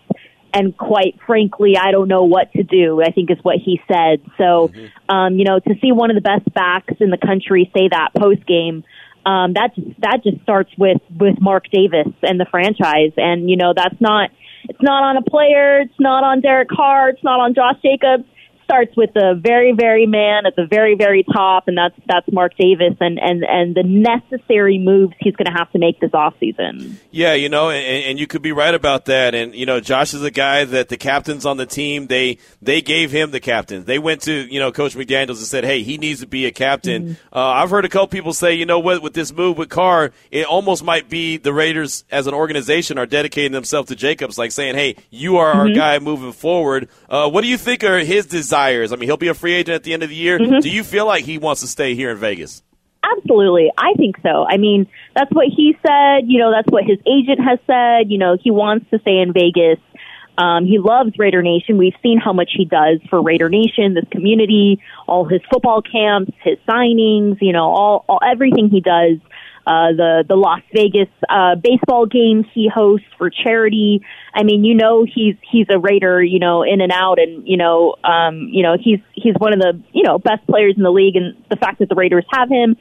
[0.53, 4.23] And quite frankly, I don't know what to do, I think is what he said.
[4.39, 4.73] So,
[5.09, 8.11] um, you know, to see one of the best backs in the country say that
[8.17, 8.85] post game,
[9.25, 13.13] um, that just, that just starts with, with Mark Davis and the franchise.
[13.17, 14.31] And, you know, that's not,
[14.69, 15.81] it's not on a player.
[15.81, 17.11] It's not on Derek Carr.
[17.11, 18.25] It's not on Josh Jacobs
[18.71, 22.53] starts with the very, very man at the very, very top, and that's that's Mark
[22.57, 26.35] Davis, and and and the necessary moves he's going to have to make this off
[26.39, 26.99] season.
[27.11, 29.35] Yeah, you know, and, and you could be right about that.
[29.35, 32.81] And you know, Josh is a guy that the captains on the team they they
[32.81, 33.85] gave him the captain.
[33.85, 36.53] They went to you know Coach McDaniels and said, "Hey, he needs to be a
[36.53, 37.37] captain." Mm-hmm.
[37.37, 40.13] Uh, I've heard a couple people say, you know what, with this move with Carr,
[40.31, 44.53] it almost might be the Raiders as an organization are dedicating themselves to Jacobs, like
[44.53, 45.61] saying, "Hey, you are mm-hmm.
[45.61, 48.60] our guy moving forward." Uh, what do you think are his desires?
[48.69, 50.39] I mean, he'll be a free agent at the end of the year.
[50.39, 50.61] Mm-hmm.
[50.61, 52.63] Do you feel like he wants to stay here in Vegas?
[53.03, 53.71] Absolutely.
[53.77, 54.47] I think so.
[54.49, 56.25] I mean, that's what he said.
[56.27, 58.11] You know, that's what his agent has said.
[58.11, 59.79] You know, he wants to stay in Vegas.
[60.39, 61.77] Um, he loves Raider Nation.
[61.77, 66.33] We've seen how much he does for Raider Nation, this community, all his football camps,
[66.43, 69.19] his signings, you know, all, all everything he does
[69.71, 74.03] uh, the the Las Vegas uh, baseball games he hosts for charity.
[74.35, 77.57] I mean, you know, he's he's a Raider, you know, in and out, and you
[77.57, 80.91] know, um, you know, he's he's one of the you know best players in the
[80.91, 82.77] league, and the fact that the Raiders have him.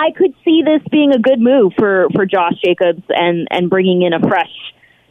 [0.00, 4.02] I could see this being a good move for for Josh Jacobs and and bringing
[4.02, 4.54] in a fresh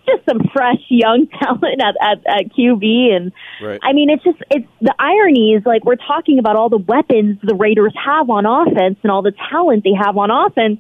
[0.07, 3.15] just some fresh young talent at, at, at QB.
[3.15, 3.79] And right.
[3.83, 7.39] I mean, it's just, it's the irony is like we're talking about all the weapons
[7.43, 10.79] the Raiders have on offense and all the talent they have on offense.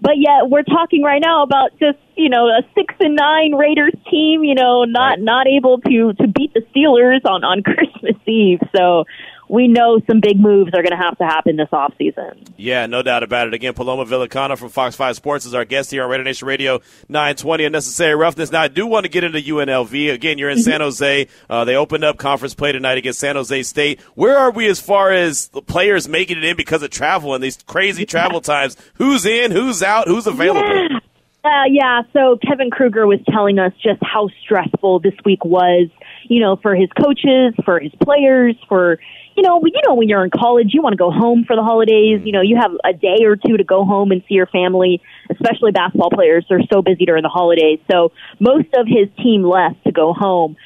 [0.00, 3.94] But yet we're talking right now about just you know a six and nine Raiders
[4.10, 5.20] team, you know, not right.
[5.20, 8.60] not able to to beat the Steelers on on Christmas Eve.
[8.74, 9.04] So
[9.50, 12.48] we know some big moves are going to have to happen this offseason.
[12.56, 13.54] Yeah, no doubt about it.
[13.54, 16.80] Again, Paloma Villicana from Fox 5 Sports is our guest here on Raider Nation Radio
[17.08, 18.52] 920 Unnecessary Roughness.
[18.52, 20.12] Now, I do want to get into UNLV.
[20.12, 20.70] Again, you're in mm-hmm.
[20.70, 21.26] San Jose.
[21.48, 24.00] Uh, they opened up conference play tonight against San Jose State.
[24.14, 27.42] Where are we as far as the players making it in because of travel and
[27.42, 28.76] these crazy travel times?
[28.94, 29.50] Who's in?
[29.50, 30.06] Who's out?
[30.06, 30.68] Who's available?
[30.68, 31.00] Yeah.
[31.42, 35.88] Uh, yeah, so Kevin Kruger was telling us just how stressful this week was,
[36.28, 38.98] you know, for his coaches, for his players, for
[39.40, 41.62] you know, you know, when you're in college, you want to go home for the
[41.62, 42.20] holidays.
[42.22, 45.00] You know, you have a day or two to go home and see your family,
[45.30, 46.44] especially basketball players.
[46.46, 47.78] They're so busy during the holidays.
[47.90, 50.56] So most of his team left to go home.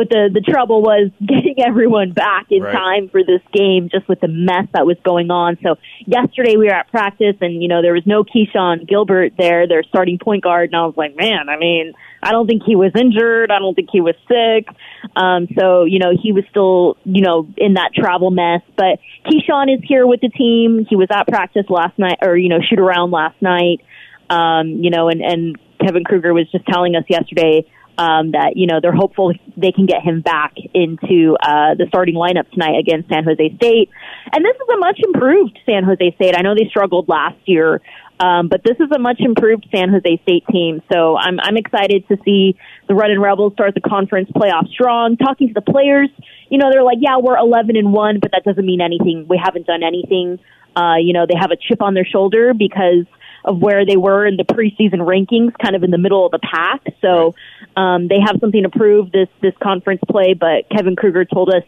[0.00, 2.72] But the the trouble was getting everyone back in right.
[2.72, 5.58] time for this game, just with the mess that was going on.
[5.62, 9.68] So yesterday we were at practice, and you know there was no Keshon Gilbert there,
[9.68, 12.76] their starting point guard, and I was like, man, I mean, I don't think he
[12.76, 13.50] was injured.
[13.50, 14.74] I don't think he was sick.
[15.16, 18.62] Um, so, you know, he was still, you know, in that travel mess.
[18.76, 20.86] But Keshon is here with the team.
[20.88, 23.84] He was at practice last night or, you know, shoot around last night.
[24.30, 27.66] Um, you know, and, and Kevin Kruger was just telling us yesterday
[27.98, 32.14] um, that you know they're hopeful they can get him back into uh, the starting
[32.14, 33.90] lineup tonight against San Jose State.
[34.32, 36.34] And this is a much improved San Jose State.
[36.36, 37.80] I know they struggled last year,
[38.18, 42.06] um, but this is a much improved San Jose State team, so I'm I'm excited
[42.08, 42.56] to see
[42.88, 45.16] the Runnin' Rebels start the conference playoff strong.
[45.16, 46.08] Talking to the players,
[46.48, 49.26] you know, they're like, yeah, we're 11 and one, but that doesn't mean anything.
[49.28, 50.38] We haven't done anything.
[50.76, 53.06] Uh, you know, they have a chip on their shoulder because
[53.44, 56.38] of where they were in the preseason rankings, kind of in the middle of the
[56.38, 56.82] pack.
[57.00, 57.34] So
[57.80, 60.34] um, they have something to prove this this conference play.
[60.34, 61.62] But Kevin Kruger told us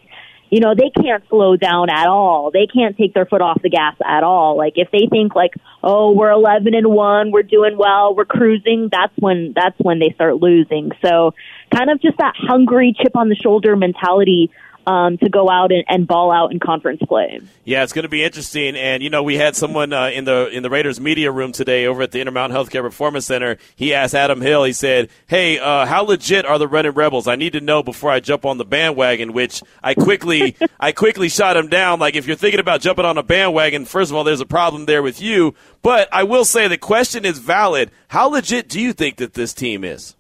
[0.52, 2.50] you know, they can't slow down at all.
[2.50, 4.54] They can't take their foot off the gas at all.
[4.54, 8.90] Like if they think like, oh, we're 11 and 1, we're doing well, we're cruising,
[8.92, 10.90] that's when that's when they start losing.
[11.02, 11.32] So,
[11.74, 14.50] kind of just that hungry chip on the shoulder mentality
[14.86, 17.40] um, to go out and, and, ball out in conference play.
[17.64, 18.76] Yeah, it's going to be interesting.
[18.76, 21.86] And you know, we had someone uh, in the in the Raiders media room today
[21.86, 23.58] over at the Intermountain Healthcare Performance Center.
[23.76, 24.64] He asked Adam Hill.
[24.64, 27.28] He said, "Hey, uh, how legit are the Runnin' Rebels?
[27.28, 31.28] I need to know before I jump on the bandwagon." Which I quickly I quickly
[31.28, 32.00] shot him down.
[32.00, 34.86] Like, if you're thinking about jumping on a bandwagon, first of all, there's a problem
[34.86, 35.54] there with you.
[35.82, 37.90] But I will say the question is valid.
[38.08, 40.16] How legit do you think that this team is?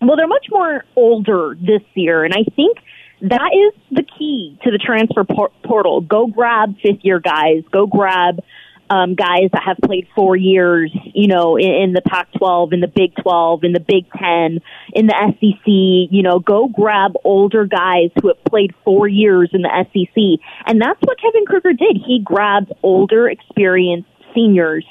[0.00, 2.78] Well, they're much more older this year, and I think
[3.22, 6.00] that is the key to the transfer por- portal.
[6.00, 7.62] Go grab fifth year guys.
[7.70, 8.40] Go grab
[8.88, 12.80] um, guys that have played four years, you know, in, in the Pac 12, in
[12.80, 14.60] the Big 12, in the Big 10,
[14.94, 15.66] in the SEC.
[15.66, 20.40] You know, go grab older guys who have played four years in the SEC.
[20.66, 21.98] And that's what Kevin Kruger did.
[22.06, 24.84] He grabbed older, experienced seniors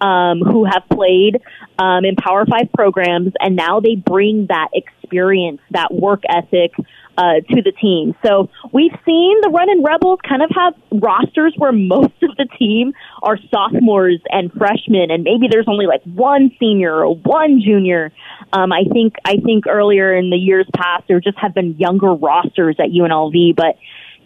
[0.00, 1.40] um, who have played
[1.78, 6.72] um, in Power Five programs, and now they bring that experience, that work ethic
[7.16, 8.14] uh, to the team.
[8.24, 12.92] So we've seen the Runnin' Rebels kind of have rosters where most of the team
[13.22, 18.12] are sophomores and freshmen, and maybe there's only like one senior or one junior.
[18.52, 22.12] Um, I think I think earlier in the years past there just have been younger
[22.12, 23.76] rosters at UNLV, but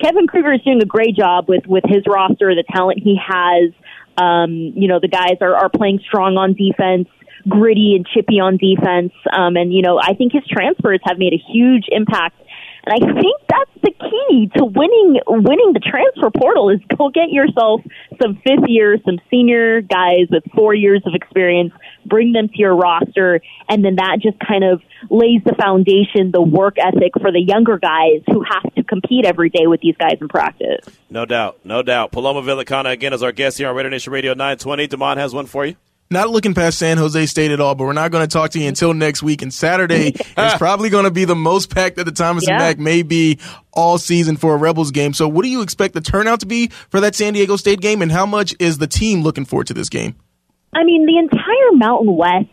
[0.02, 3.72] Kevin Kruger is doing a great job with with his roster, the talent he has.
[4.16, 7.06] Um, you know, the guys are, are playing strong on defense
[7.48, 9.12] gritty and chippy on defense.
[9.32, 12.36] Um, and, you know, I think his transfers have made a huge impact
[12.88, 17.28] And I think that's the key to winning winning the transfer portal is go get
[17.28, 17.82] yourself
[18.20, 21.74] some fifth year, some senior guys with four years of experience,
[22.06, 26.40] bring them to your roster, and then that just kind of lays the foundation, the
[26.40, 30.16] work ethic for the younger guys who have to compete every day with these guys
[30.18, 30.86] in practice.
[31.10, 32.10] No doubt, no doubt.
[32.10, 34.86] Paloma Villicana again is our guest here on Raider Nation Radio 920.
[34.86, 35.76] Damon has one for you
[36.10, 38.58] not looking past San Jose State at all, but we're not going to talk to
[38.58, 39.42] you until next week.
[39.42, 42.54] And Saturday is probably going to be the most packed that the Thomas yeah.
[42.54, 43.38] and Mack may be
[43.72, 45.12] all season for a Rebels game.
[45.12, 48.02] So, what do you expect the turnout to be for that San Diego State game,
[48.02, 50.16] and how much is the team looking forward to this game?
[50.74, 52.48] I mean, the entire Mountain West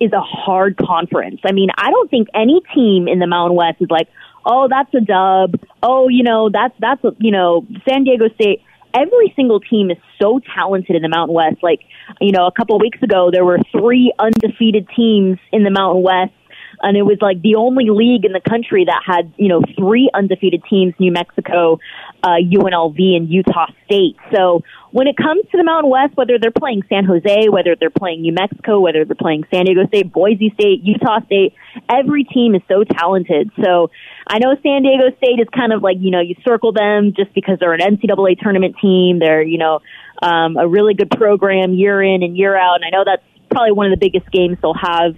[0.00, 1.40] is a hard conference.
[1.44, 4.08] I mean, I don't think any team in the Mountain West is like,
[4.46, 5.60] oh, that's a dub.
[5.82, 8.62] Oh, you know, that's that's a, you know, San Diego State
[8.94, 11.56] every single team is so talented in the Mountain West.
[11.62, 11.80] Like,
[12.20, 16.02] you know, a couple of weeks ago, there were three undefeated teams in the Mountain
[16.02, 16.32] West.
[16.80, 20.10] And it was like the only league in the country that had, you know, three
[20.14, 21.80] undefeated teams, New Mexico,
[22.22, 24.16] uh, UNLV, and Utah State.
[24.32, 27.90] So when it comes to the Mountain West, whether they're playing San Jose, whether they're
[27.90, 31.54] playing New Mexico, whether they're playing San Diego State, Boise State, Utah State,
[31.90, 33.50] every team is so talented.
[33.62, 33.90] So
[34.26, 37.34] I know San Diego State is kind of like, you know, you circle them just
[37.34, 39.18] because they're an NCAA tournament team.
[39.18, 39.80] They're, you know,
[40.22, 42.76] um, a really good program year in and year out.
[42.76, 45.16] And I know that's probably one of the biggest games they'll have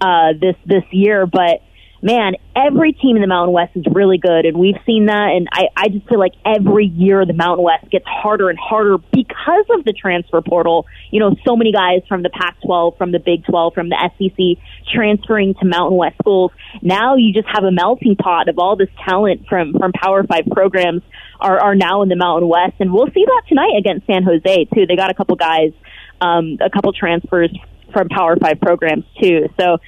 [0.00, 1.62] uh, this this year, but
[2.02, 5.30] man, every team in the Mountain West is really good, and we've seen that.
[5.36, 8.98] And I, I just feel like every year the Mountain West gets harder and harder
[8.98, 10.86] because of the transfer portal.
[11.10, 14.62] You know, so many guys from the Pac-12, from the Big 12, from the SEC
[14.92, 16.50] transferring to Mountain West schools.
[16.82, 20.46] Now you just have a melting pot of all this talent from from Power Five
[20.50, 21.02] programs
[21.40, 24.64] are are now in the Mountain West, and we'll see that tonight against San Jose
[24.74, 24.86] too.
[24.86, 25.72] They got a couple guys,
[26.20, 27.56] um, a couple transfers
[27.92, 29.48] from Power Five programs too.
[29.60, 29.78] So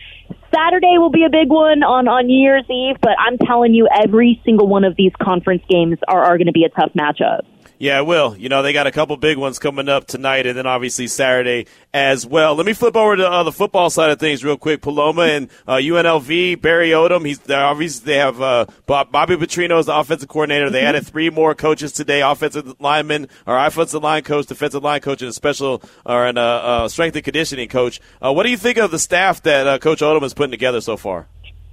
[0.55, 3.89] Saturday will be a big one on on New Year's Eve, but I'm telling you,
[3.93, 7.41] every single one of these conference games are, are going to be a tough matchup.
[7.79, 8.37] Yeah, it will.
[8.37, 11.67] You know, they got a couple big ones coming up tonight and then obviously Saturday
[11.93, 12.55] as well.
[12.55, 14.81] Let me flip over to uh, the football side of things real quick.
[14.81, 19.97] Paloma and uh, UNLV, Barry Odom, he's obviously they have uh, Bobby Petrino as the
[19.97, 20.71] offensive coordinator.
[20.71, 25.21] They added three more coaches today, offensive lineman or offensive line coach, defensive line coach,
[25.23, 28.01] and a special or an, uh, uh, strength and conditioning coach.
[28.25, 30.97] Uh, what do you think of the staff that Coach Odom is putting together so
[30.97, 31.27] far?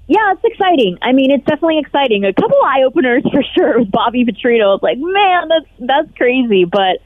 [0.07, 0.97] Yeah, it's exciting.
[1.01, 2.25] I mean, it's definitely exciting.
[2.25, 4.75] A couple eye openers for sure with Bobby Petrino.
[4.75, 6.99] It's like, man, that's that's crazy, but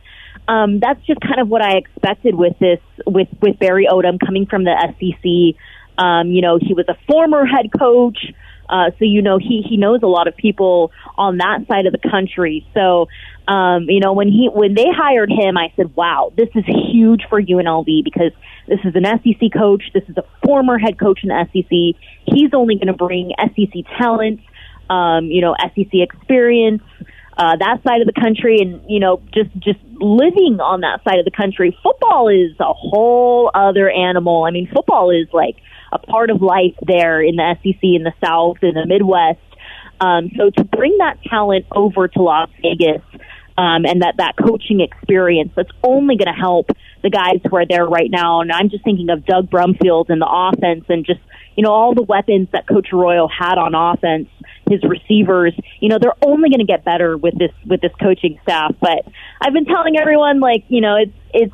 [0.47, 4.45] um, that's just kind of what I expected with this with with Barry Odom coming
[4.45, 5.59] from the SEC.
[6.03, 8.17] Um, you know, he was a former head coach.
[8.69, 11.93] Uh, so you know he he knows a lot of people on that side of
[11.93, 12.65] the country.
[12.73, 13.07] So
[13.47, 17.23] um, you know when he when they hired him, I said, "Wow, this is huge
[17.29, 18.31] for UNLV because
[18.67, 19.83] this is an SEC coach.
[19.93, 22.01] This is a former head coach in the SEC.
[22.25, 24.41] He's only going to bring SEC talent,
[24.89, 26.81] um, you know, SEC experience."
[27.37, 31.19] Uh, that side of the country and you know just just living on that side
[31.19, 35.57] of the country football is a whole other animal i mean football is like
[35.95, 39.39] a part of life there in the SEC, in the South, in the Midwest.
[39.99, 43.01] Um, so to bring that talent over to Las Vegas
[43.57, 47.65] um, and that that coaching experience, that's only going to help the guys who are
[47.65, 48.41] there right now.
[48.41, 51.21] And I'm just thinking of Doug Brumfield and the offense, and just
[51.55, 54.27] you know all the weapons that Coach Arroyo had on offense.
[54.69, 58.39] His receivers, you know, they're only going to get better with this with this coaching
[58.41, 58.73] staff.
[58.81, 59.05] But
[59.39, 61.53] I've been telling everyone, like, you know, it's it's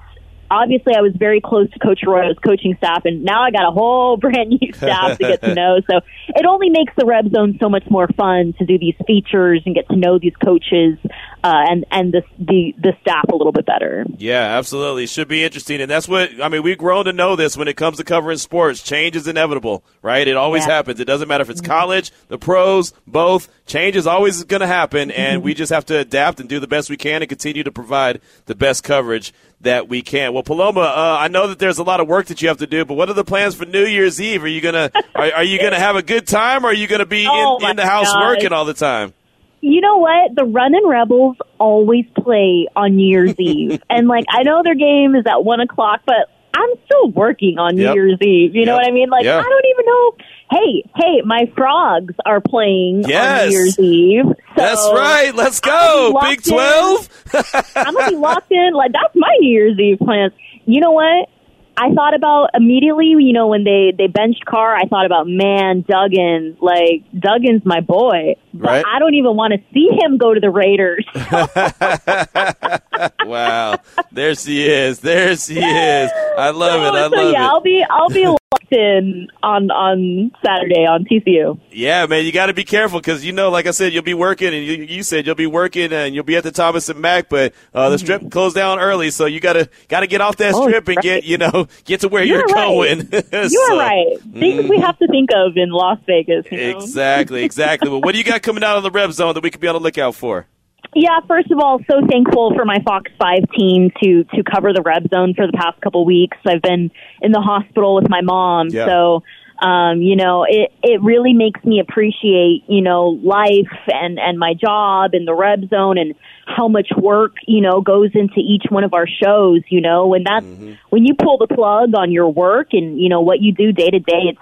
[0.52, 3.72] obviously I was very close to Coach Arroyo's coaching staff, and now I got a
[3.72, 5.80] whole brand new staff to get to know.
[5.90, 9.64] So it only makes the Reb Zone so much more fun to do these features
[9.66, 10.98] and get to know these coaches
[11.44, 14.06] uh, and and the, the the staff a little bit better.
[14.18, 16.64] Yeah, absolutely, should be interesting, and that's what I mean.
[16.64, 18.84] We've grown to know this when it comes to covering sports.
[18.84, 20.28] Change is inevitable, right?
[20.28, 20.74] It always yeah.
[20.74, 21.00] happens.
[21.00, 21.72] It doesn't matter if it's mm-hmm.
[21.72, 23.50] college, the pros, both.
[23.66, 25.46] Change is always going to happen, and mm-hmm.
[25.46, 28.22] we just have to adapt and do the best we can and continue to provide
[28.46, 29.34] the best coverage
[29.64, 30.34] that we can.
[30.34, 32.68] Well, Paloma, uh, I know that there's a lot of work that you have to
[32.68, 34.44] do, but what are the plans for New Year's Eve?
[34.44, 37.06] Are you gonna are, are you gonna have a good time, or are you gonna
[37.06, 38.28] be oh in, in the house God.
[38.28, 39.14] working all the time?
[39.62, 40.36] You know what?
[40.36, 45.16] The Runnin' Rebels always play on New Year's Eve, and like I know their game
[45.16, 47.96] is at one o'clock, but I'm still working on New yep.
[47.96, 48.56] Year's Eve.
[48.56, 48.68] You yep.
[48.68, 49.10] know what I mean?
[49.10, 49.44] Like yep.
[49.44, 50.16] I don't even know.
[50.52, 53.44] Hey, hey, my frogs are playing yes.
[53.44, 54.26] on New Year's Eve.
[54.26, 55.34] So that's right.
[55.34, 57.08] Let's go, Big Twelve.
[57.76, 58.74] I'm gonna be locked in.
[58.74, 60.34] Like that's my New Year's Eve plans.
[60.66, 61.30] You know what?
[61.78, 65.86] I thought about immediately, you know, when they they benched Carr, I thought about man,
[65.88, 68.36] Duggan, like Duggan's my boy.
[68.54, 68.86] But right.
[68.86, 71.06] I don't even want to see him go to the Raiders.
[73.26, 73.78] wow.
[74.12, 75.00] There she is.
[75.00, 76.12] There she is.
[76.38, 76.90] I love so, it.
[77.00, 77.48] I so love yeah, it.
[77.48, 78.36] I'll be I'll be
[78.72, 81.60] in on on Saturday on TCU.
[81.72, 84.14] Yeah, man, you got to be careful because you know, like I said, you'll be
[84.14, 87.00] working, and you, you said you'll be working, and you'll be at the Thomas and
[87.00, 90.22] Mack, but uh, the strip closed down early, so you got to got to get
[90.22, 91.04] off that Oh, strip and right.
[91.04, 92.68] get you know get to where You're you're, right.
[92.68, 93.10] going.
[93.32, 94.22] You So- are right.
[94.34, 96.46] Things we have to think of in Las Vegas.
[96.52, 96.78] You know?
[96.80, 97.90] Exactly, exactly.
[97.90, 99.68] well, what do you got coming out of the Reb Zone that we could be
[99.68, 100.48] on the lookout for?
[100.94, 104.82] Yeah, first of all, so thankful for my Fox 5 team to to cover the
[104.82, 106.38] Reb Zone for the past couple weeks.
[106.46, 108.86] I've been in the hospital with my mom, Yeah.
[108.88, 109.24] so
[109.62, 114.54] um, you know, it it really makes me appreciate, you know, life and and my
[114.54, 116.16] job and the Reb Zone and
[116.46, 120.26] how much work, you know, goes into each one of our shows, you know, and
[120.26, 120.46] that's
[120.90, 123.90] when you pull the plug on your work and, you know, what you do day
[123.92, 124.40] to day, it's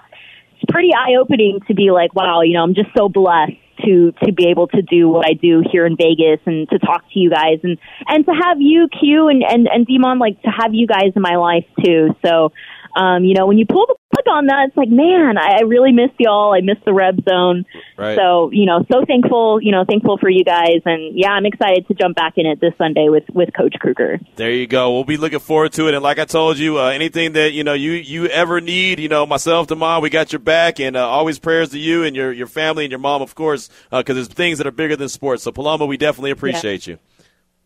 [0.56, 3.52] it's pretty eye opening to be like, wow, you know, I'm just so blessed
[3.84, 7.04] to to be able to do what I do here in Vegas and to talk
[7.12, 10.50] to you guys and and to have you Q and and and Demond like to
[10.50, 12.14] have you guys in my life too.
[12.24, 12.52] So,
[12.96, 15.60] um, you know, when you pull the plug on that, it's like, man, I, I
[15.62, 16.52] really miss y'all.
[16.52, 17.64] I miss the Reb Zone.
[17.96, 18.16] Right.
[18.16, 21.86] So, you know, so thankful, you know, thankful for you guys, and yeah, I'm excited
[21.88, 24.18] to jump back in it this Sunday with with Coach Kruger.
[24.36, 24.92] There you go.
[24.92, 25.94] We'll be looking forward to it.
[25.94, 29.08] And like I told you, uh, anything that you know you you ever need, you
[29.08, 30.80] know, myself, Demond, we got your back.
[30.80, 33.68] And uh, always prayers to you and your your family and your mom, of course,
[33.90, 35.42] because there's things that are bigger than sports.
[35.42, 36.98] So Paloma, we definitely appreciate you.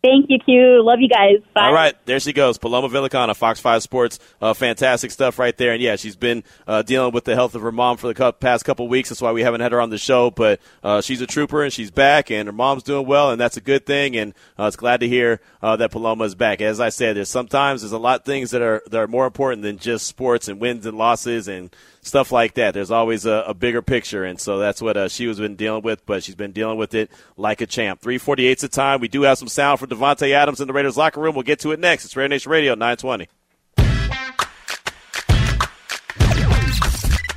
[0.05, 0.83] Thank you, Q.
[0.83, 1.37] Love you guys.
[1.55, 1.65] Bye.
[1.65, 4.19] All right, there she goes, Paloma Villicana, Fox Five Sports.
[4.39, 5.73] Uh, fantastic stuff right there.
[5.73, 8.65] And yeah, she's been uh, dealing with the health of her mom for the past
[8.65, 9.09] couple weeks.
[9.09, 10.29] That's why we haven't had her on the show.
[10.29, 13.57] But uh, she's a trooper and she's back, and her mom's doing well, and that's
[13.57, 14.15] a good thing.
[14.15, 16.61] And uh, it's glad to hear uh, that Paloma is back.
[16.61, 19.25] As I said, there's sometimes there's a lot of things that are that are more
[19.25, 21.75] important than just sports and wins and losses and
[22.05, 22.73] stuff like that.
[22.73, 25.83] There's always a, a bigger picture, and so that's what uh, she was been dealing
[25.83, 26.05] with.
[26.05, 28.01] But she's been dealing with it like a champ.
[28.01, 29.01] 348's the time.
[29.01, 31.35] We do have some sound from Davante Adams in the Raiders locker room.
[31.35, 32.05] We'll get to it next.
[32.05, 33.27] It's Raider Nation Radio 920.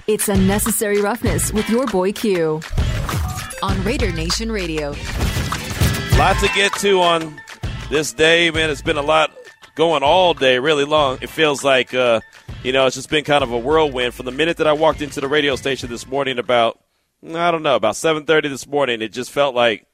[0.06, 2.62] It's unnecessary roughness with your boy Q
[3.62, 4.94] on Raider Nation Radio.
[6.16, 7.40] lot to get to on
[7.90, 8.70] this day, man.
[8.70, 9.30] It's been a lot
[9.74, 11.18] going all day, really long.
[11.20, 12.20] It feels like, uh,
[12.62, 14.14] you know, it's just been kind of a whirlwind.
[14.14, 16.80] From the minute that I walked into the radio station this morning, about
[17.24, 19.86] I don't know, about seven thirty this morning, it just felt like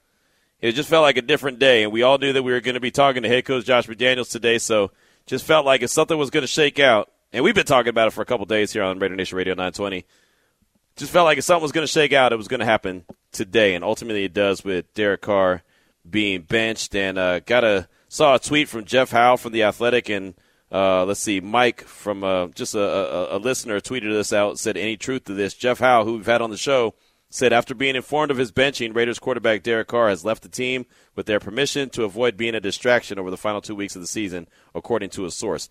[0.61, 2.74] it just felt like a different day, and we all knew that we were going
[2.74, 4.59] to be talking to head coach Josh McDaniels today.
[4.59, 4.90] So,
[5.26, 8.09] just felt like if something was going to shake out, and we've been talking about
[8.09, 10.05] it for a couple days here on Raider Nation Radio 920
[10.96, 13.05] just felt like if something was going to shake out, it was going to happen
[13.32, 15.62] today, and ultimately it does with Derek Carr
[16.09, 16.94] being benched.
[16.94, 20.34] And uh, got a saw a tweet from Jeff Howe from the Athletic, and
[20.75, 24.59] uh, let's see, Mike from uh, just a, a, a listener tweeted this out.
[24.59, 25.55] Said any truth to this?
[25.55, 26.95] Jeff Howe, who we've had on the show,
[27.31, 30.85] said after being informed of his benching, Raiders quarterback Derek Carr has left the team
[31.14, 34.09] with their permission to avoid being a distraction over the final two weeks of the
[34.09, 35.68] season, according to a source.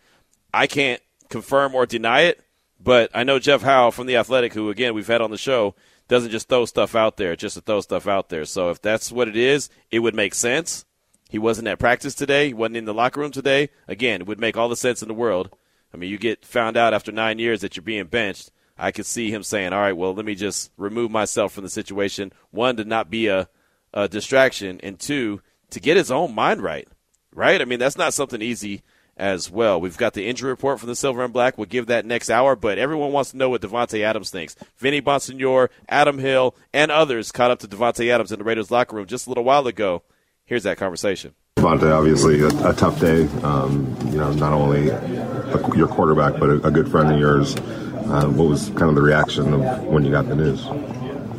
[0.53, 2.41] I can't confirm or deny it,
[2.79, 5.75] but I know Jeff Howe from the Athletic, who again we've had on the show,
[6.07, 8.45] doesn't just throw stuff out there just to throw stuff out there.
[8.45, 10.85] So if that's what it is, it would make sense.
[11.33, 12.49] He wasn't at practice today.
[12.49, 13.69] He wasn't in the locker room today.
[13.87, 15.49] Again, it would make all the sense in the world.
[15.91, 18.51] I mean, you get found out after nine years that you're being benched.
[18.77, 21.71] I could see him saying, "All right, well, let me just remove myself from the
[21.71, 22.33] situation.
[22.51, 23.49] One, to not be a,
[23.95, 26.87] a distraction, and two, to get his own mind right.
[27.33, 27.59] Right?
[27.59, 28.83] I mean, that's not something easy
[29.17, 29.81] as well.
[29.81, 31.57] We've got the injury report from the Silver and Black.
[31.57, 34.55] We'll give that next hour, but everyone wants to know what Davante Adams thinks.
[34.77, 38.95] Vinny Bonsignore, Adam Hill, and others caught up to Davante Adams in the Raiders locker
[38.95, 40.03] room just a little while ago.
[40.45, 41.35] Here's that conversation.
[41.57, 43.27] Davante, obviously a, a tough day.
[43.43, 47.55] Um, you know, not only a, your quarterback, but a, a good friend of yours.
[47.55, 50.65] Uh, what was kind of the reaction of when you got the news?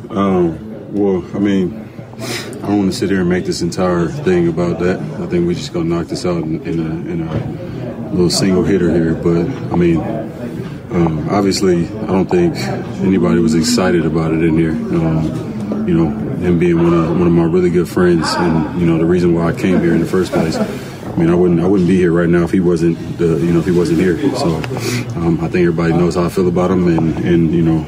[0.09, 1.87] Um, well, I mean,
[2.17, 4.99] I don't want to sit here and make this entire thing about that.
[4.99, 8.63] I think we're just gonna knock this out in, in, a, in a little single
[8.63, 9.13] hitter here.
[9.13, 9.99] But I mean,
[10.89, 12.55] um, obviously, I don't think
[13.05, 14.71] anybody was excited about it in here.
[14.71, 18.85] Um, you know, him being one of one of my really good friends, and you
[18.85, 20.55] know the reason why I came here in the first place.
[20.55, 23.53] I mean, I wouldn't I wouldn't be here right now if he wasn't the you
[23.53, 24.17] know if he wasn't here.
[24.35, 24.55] So
[25.15, 27.79] um, I think everybody knows how I feel about him, and and you know,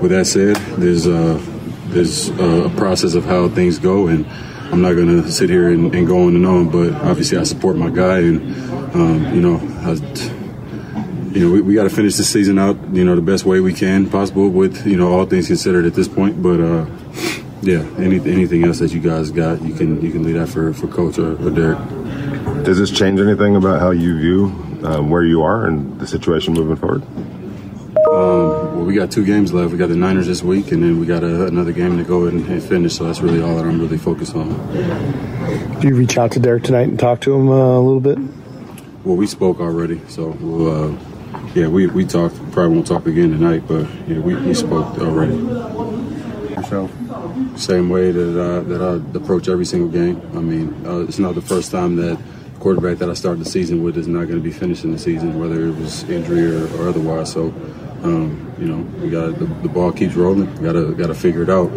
[0.00, 1.40] with that said, there's uh,
[1.86, 4.26] there's a process of how things go, and
[4.72, 6.70] I'm not to sit here and, and go on and on.
[6.70, 8.40] But obviously, I support my guy, and
[8.94, 9.92] um, you know, I,
[11.32, 13.60] you know, we, we got to finish the season out, you know, the best way
[13.60, 16.42] we can possible with you know all things considered at this point.
[16.42, 16.86] But uh,
[17.62, 20.72] yeah, any, anything else that you guys got, you can you can leave that for
[20.72, 21.78] for coach or, or Derek.
[22.64, 24.44] Does this change anything about how you view
[24.84, 27.02] um, where you are and the situation moving forward?
[28.12, 29.72] Um, well, we got two games left.
[29.72, 32.26] We got the Niners this week, and then we got a, another game to go
[32.26, 32.96] and, and finish.
[32.96, 34.48] So that's really all that I'm really focused on.
[35.80, 38.18] Do you reach out to Derek tonight and talk to him uh, a little bit?
[39.04, 40.98] Well, we spoke already, so we'll uh,
[41.54, 42.34] yeah, we, we talked.
[42.52, 45.36] Probably won't talk again tonight, but yeah, we, we spoke already.
[46.54, 46.90] Yourself.
[47.56, 50.20] Same way that I, that I approach every single game.
[50.34, 52.18] I mean, uh, it's not the first time that
[52.62, 55.38] quarterback that I started the season with is not going to be finishing the season,
[55.38, 57.32] whether it was injury or, or otherwise.
[57.32, 57.48] So,
[58.04, 60.54] um, you know, we got the, the, ball keeps rolling.
[60.62, 61.70] Got to got to figure it out.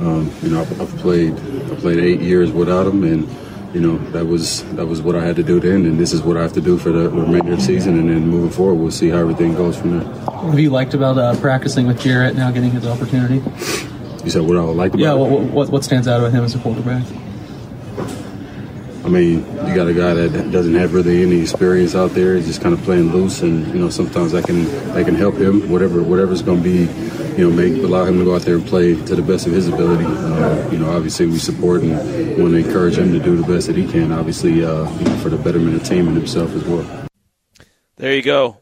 [0.00, 3.28] Um, you know, I've, I've played I played eight years without him, and
[3.74, 6.22] you know that was that was what I had to do then, and this is
[6.22, 8.74] what I have to do for the remainder of the season, and then moving forward,
[8.74, 10.08] we'll see how everything goes from there.
[10.08, 13.42] What have you liked about uh, practicing with Jarrett now, getting his opportunity?
[14.26, 15.18] You said what I like about yeah, it?
[15.18, 17.06] what, what, what stands out about him as a quarterback?
[19.04, 22.34] I mean, you got a guy that doesn't have really any experience out there.
[22.34, 24.66] He's just kind of playing loose, and you know sometimes I can
[24.96, 25.70] I can help him.
[25.70, 26.92] Whatever whatever's going to be,
[27.40, 29.52] you know, make allow him to go out there and play to the best of
[29.52, 30.06] his ability.
[30.06, 31.92] Uh, you know, obviously we support and
[32.36, 34.10] want to encourage him to do the best that he can.
[34.10, 37.06] Obviously, uh, you know, for the betterment of the team and himself as well.
[37.94, 38.58] There you go,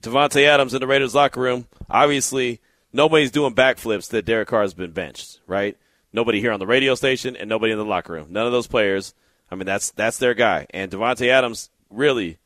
[0.00, 1.66] Davante Adams in the Raiders locker room.
[1.90, 5.76] Obviously, nobody's doing backflips that Derek Carr has been benched, right?
[6.12, 8.28] Nobody here on the radio station and nobody in the locker room.
[8.30, 9.14] None of those players
[9.52, 10.66] I mean, that's that's their guy.
[10.70, 12.38] And Davante Adams, really,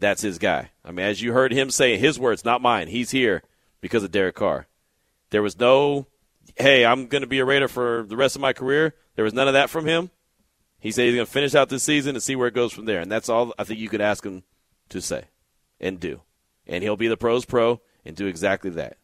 [0.00, 0.72] that's his guy.
[0.84, 2.88] I mean, as you heard him say, his words, not mine.
[2.88, 3.44] He's here
[3.80, 4.66] because of Derek Carr.
[5.30, 6.08] There was no,
[6.56, 8.96] hey, I'm going to be a Raider for the rest of my career.
[9.14, 10.10] There was none of that from him.
[10.80, 12.86] He said he's going to finish out this season and see where it goes from
[12.86, 13.00] there.
[13.00, 14.42] And that's all I think you could ask him
[14.88, 15.26] to say
[15.78, 16.22] and do.
[16.66, 18.96] And he'll be the pros pro and do exactly that.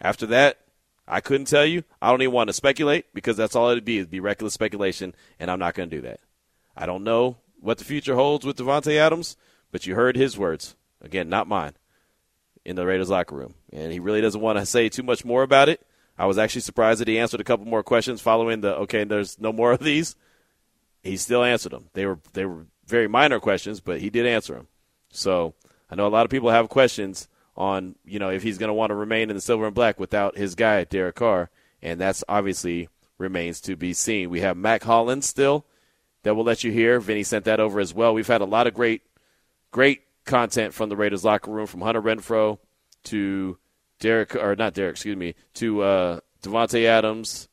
[0.00, 0.58] After that,
[1.06, 1.84] I couldn't tell you.
[2.00, 5.14] I don't even want to speculate because that's all it'd be, it'd be reckless speculation,
[5.40, 6.20] and I'm not going to do that.
[6.76, 9.36] I don't know what the future holds with Davante Adams,
[9.72, 10.76] but you heard his words.
[11.00, 11.72] Again, not mine.
[12.64, 13.54] In the Raiders locker room.
[13.72, 15.84] And he really doesn't want to say too much more about it.
[16.18, 19.40] I was actually surprised that he answered a couple more questions following the okay, there's
[19.40, 20.16] no more of these.
[21.02, 21.88] He still answered them.
[21.94, 24.66] They were they were very minor questions, but he did answer them.
[25.10, 25.54] So
[25.88, 27.28] I know a lot of people have questions
[27.58, 30.00] on you know if he's going to want to remain in the silver and black
[30.00, 31.50] without his guy Derek Carr,
[31.82, 32.88] and that's obviously
[33.18, 34.30] remains to be seen.
[34.30, 35.66] We have Mack Hollins still
[36.22, 37.00] that we'll let you hear.
[37.00, 38.14] Vinny sent that over as well.
[38.14, 39.02] We've had a lot of great,
[39.70, 42.58] great content from the Raiders locker room, from Hunter Renfrow
[43.04, 43.58] to
[43.98, 47.48] Derek, or not Derek, excuse me, to uh, Davante Adams.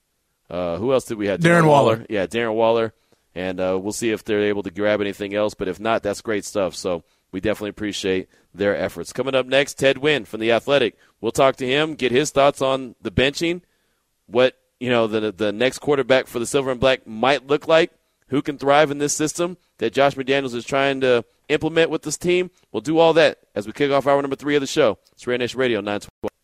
[0.50, 1.40] Uh, who else did we have?
[1.40, 1.94] Darren, Darren Waller.
[1.94, 2.06] Waller.
[2.10, 2.94] Yeah, Darren Waller.
[3.34, 5.56] And uh, we'll see if they're able to grab anything else.
[5.56, 6.76] But if not, that's great stuff.
[6.76, 7.04] So
[7.36, 9.12] we definitely appreciate their efforts.
[9.12, 10.96] Coming up next, Ted Nguyen from the Athletic.
[11.20, 13.62] We'll talk to him, get his thoughts on the benching,
[14.26, 17.92] what you know the the next quarterback for the Silver and Black might look like
[18.30, 22.18] who can thrive in this system that Josh McDaniels is trying to implement with this
[22.18, 22.52] team.
[22.72, 24.98] We'll do all that as we kick off hour number three of the show.
[25.12, 26.35] It's Raider Nation Radio 912.